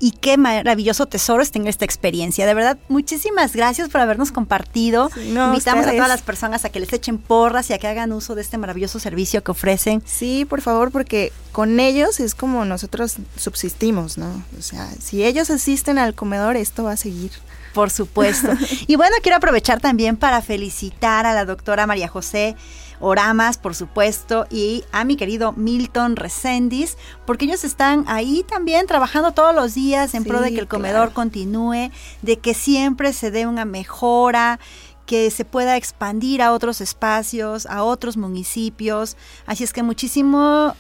y 0.01 0.13
qué 0.13 0.39
maravilloso 0.39 1.07
tesoro 1.07 1.43
es 1.43 1.53
tener 1.53 1.69
esta 1.69 1.85
experiencia. 1.85 2.47
De 2.47 2.55
verdad, 2.55 2.79
muchísimas 2.89 3.55
gracias 3.55 3.91
por 3.91 4.01
habernos 4.01 4.33
compartido. 4.33 5.11
Invitamos 5.17 5.87
a 5.87 5.93
todas 5.93 6.09
las 6.09 6.23
personas 6.23 6.65
a 6.65 6.71
que 6.71 6.81
les 6.81 6.93
echen 6.93 7.19
porras 7.19 7.69
y 7.69 7.75
a 7.75 7.79
que 7.79 7.87
hagan 7.87 8.11
uso 8.13 8.35
de 8.35 8.41
este 8.41 8.57
maravilloso 8.57 8.99
servicio 8.99 9.45
que 9.45 9.51
ofrecen. 9.51 10.03
Sí, 10.07 10.47
por 10.47 10.63
favor, 10.63 10.91
porque 10.91 11.33
con 11.53 11.79
ellos 11.81 12.19
es 12.19 12.35
como 12.35 12.65
nosotros 12.65 13.17
subsistimos, 13.37 14.17
¿no? 14.17 14.43
O 14.59 14.63
sea, 14.63 14.89
si 15.01 15.23
ellos 15.25 15.51
asisten 15.51 15.99
al 15.99 16.15
comedor, 16.15 16.57
esto 16.57 16.85
va 16.85 16.93
a 16.93 16.97
seguir. 16.97 17.33
Por 17.75 17.91
supuesto. 17.91 18.49
y 18.87 18.97
bueno, 18.97 19.17
quiero 19.23 19.37
aprovechar 19.37 19.81
también 19.81 20.17
para 20.17 20.41
felicitar 20.41 21.27
a 21.27 21.35
la 21.35 21.45
doctora 21.45 21.87
María 21.87 22.09
José 22.09 22.57
Oramas, 23.01 23.59
por 23.59 23.75
supuesto, 23.75 24.47
y 24.51 24.85
a 24.93 25.05
mi 25.05 25.17
querido 25.17 25.53
Milton 25.53 26.17
Recendis, 26.17 26.99
porque 27.27 27.47
ellos 27.47 27.65
están 27.65 28.05
ahí 28.07 28.45
también 28.47 28.87
trabajando 28.87 29.33
todos 29.33 29.55
los 29.55 29.75
días 29.75 30.15
en 30.15 30.25
pro 30.25 30.41
de 30.41 30.53
que 30.53 30.61
el 30.61 30.69
comedor 30.69 31.13
continúe, 31.13 31.91
de 32.23 32.39
que 32.39 32.55
siempre 32.55 33.13
se 33.13 33.31
dé 33.31 33.47
una 33.47 33.65
mejora 33.65 34.61
que 35.07 35.31
se 35.31 35.45
pueda 35.45 35.77
expandir 35.77 36.41
a 36.43 36.53
otros 36.53 36.81
espacios, 36.81 37.67
a 37.67 37.83
otros 37.83 38.17
municipios. 38.17 39.17
Así 39.47 39.65
es 39.65 39.73
que 39.73 39.83
muchísimo 39.83 40.75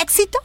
éxito 0.00 0.38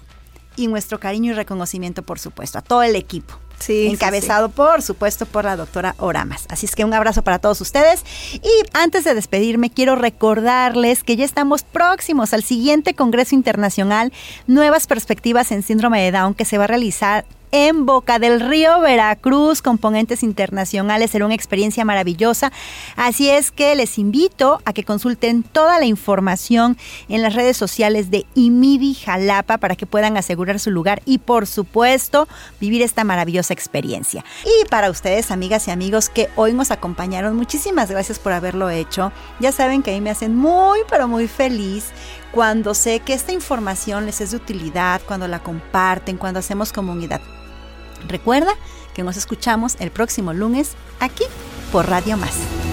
y 0.56 0.68
nuestro 0.68 1.00
cariño 1.00 1.32
y 1.32 1.36
reconocimiento, 1.36 2.04
por 2.04 2.20
supuesto, 2.20 2.60
a 2.60 2.62
todo 2.62 2.84
el 2.84 2.96
equipo. 2.96 3.40
Sí, 3.64 3.88
encabezado 3.88 4.50
por 4.50 4.82
supuesto 4.82 5.26
por 5.26 5.46
la 5.46 5.56
doctora 5.56 5.96
Oramas. 5.98 6.46
Así 6.50 6.66
es 6.66 6.76
que 6.76 6.84
un 6.84 6.94
abrazo 6.94 7.24
para 7.24 7.40
todos 7.40 7.62
ustedes. 7.62 8.04
Y 8.34 8.50
antes 8.74 9.06
de 9.06 9.14
despedirme, 9.14 9.70
quiero 9.70 9.96
recordarles 9.96 11.06
que 11.06 11.16
ya 11.16 11.24
estamos 11.24 11.64
próximos 11.64 12.34
al 12.34 12.44
siguiente 12.44 12.94
Congreso 12.94 13.36
Internacional 13.36 14.12
Nuevas 14.48 14.86
Perspectivas 14.86 15.52
en 15.54 15.64
Síndrome 15.64 16.02
de 16.02 16.12
Down 16.12 16.34
que 16.34 16.44
se 16.44 16.58
va 16.58 16.66
a 16.66 16.68
realizar 16.68 17.24
en 17.54 17.86
Boca 17.86 18.18
del 18.18 18.40
Río, 18.40 18.80
Veracruz, 18.80 19.62
componentes 19.62 20.24
internacionales. 20.24 21.12
Será 21.12 21.26
una 21.26 21.36
experiencia 21.36 21.86
maravillosa. 21.86 22.52
Así 22.96 23.30
es 23.30 23.52
que 23.52 23.76
les 23.76 24.00
invito 24.00 24.60
a 24.66 24.74
que 24.74 24.84
consulten 24.84 25.44
toda 25.44 25.78
la 25.78 25.86
información 25.86 26.78
en 27.10 27.22
las 27.22 27.36
redes 27.36 27.56
sociales 27.56 28.10
de 28.10 28.26
IMIDI 28.34 28.96
Jalapa 28.96 29.60
para 29.60 29.76
que 29.76 29.86
puedan 29.86 30.18
asegurar 30.18 30.60
su 30.60 30.72
lugar 30.72 31.04
y, 31.06 31.20
por 31.20 31.46
supuesto, 31.46 32.28
vivir 32.60 32.82
esta 32.82 33.04
maravillosa 33.04 33.54
experiencia. 33.54 34.26
Y 34.44 34.68
para 34.68 34.90
ustedes, 34.90 35.30
amigas 35.30 35.68
y 35.68 35.72
amigos 35.72 36.10
que 36.10 36.30
hoy 36.36 36.54
nos 36.54 36.72
acompañaron, 36.72 37.36
muchísimas 37.36 37.92
gracias 37.92 38.18
por 38.18 38.34
haberlo 38.34 38.72
hecho. 38.72 39.12
Ya 39.40 39.52
saben 39.52 39.84
que 39.84 39.92
a 39.92 39.94
mí 39.94 40.02
me 40.02 40.10
hacen 40.10 40.36
muy, 40.36 40.80
pero 40.90 41.08
muy 41.08 41.28
feliz 41.28 41.92
cuando 42.32 42.74
sé 42.74 43.00
que 43.00 43.14
esta 43.14 43.32
información 43.32 44.08
les 44.08 44.22
es 44.22 44.32
de 44.32 44.38
utilidad, 44.38 45.02
cuando 45.06 45.28
la 45.28 45.44
comparten, 45.44 46.18
cuando 46.18 46.40
hacemos 46.40 46.74
comunidad. 46.74 47.22
Recuerda 48.08 48.54
que 48.94 49.04
nos 49.04 49.18
escuchamos 49.18 49.76
el 49.80 49.92
próximo 49.92 50.34
lunes 50.34 50.76
aquí 51.00 51.24
por 51.72 51.90
Radio 51.90 52.18
Más. 52.18 52.73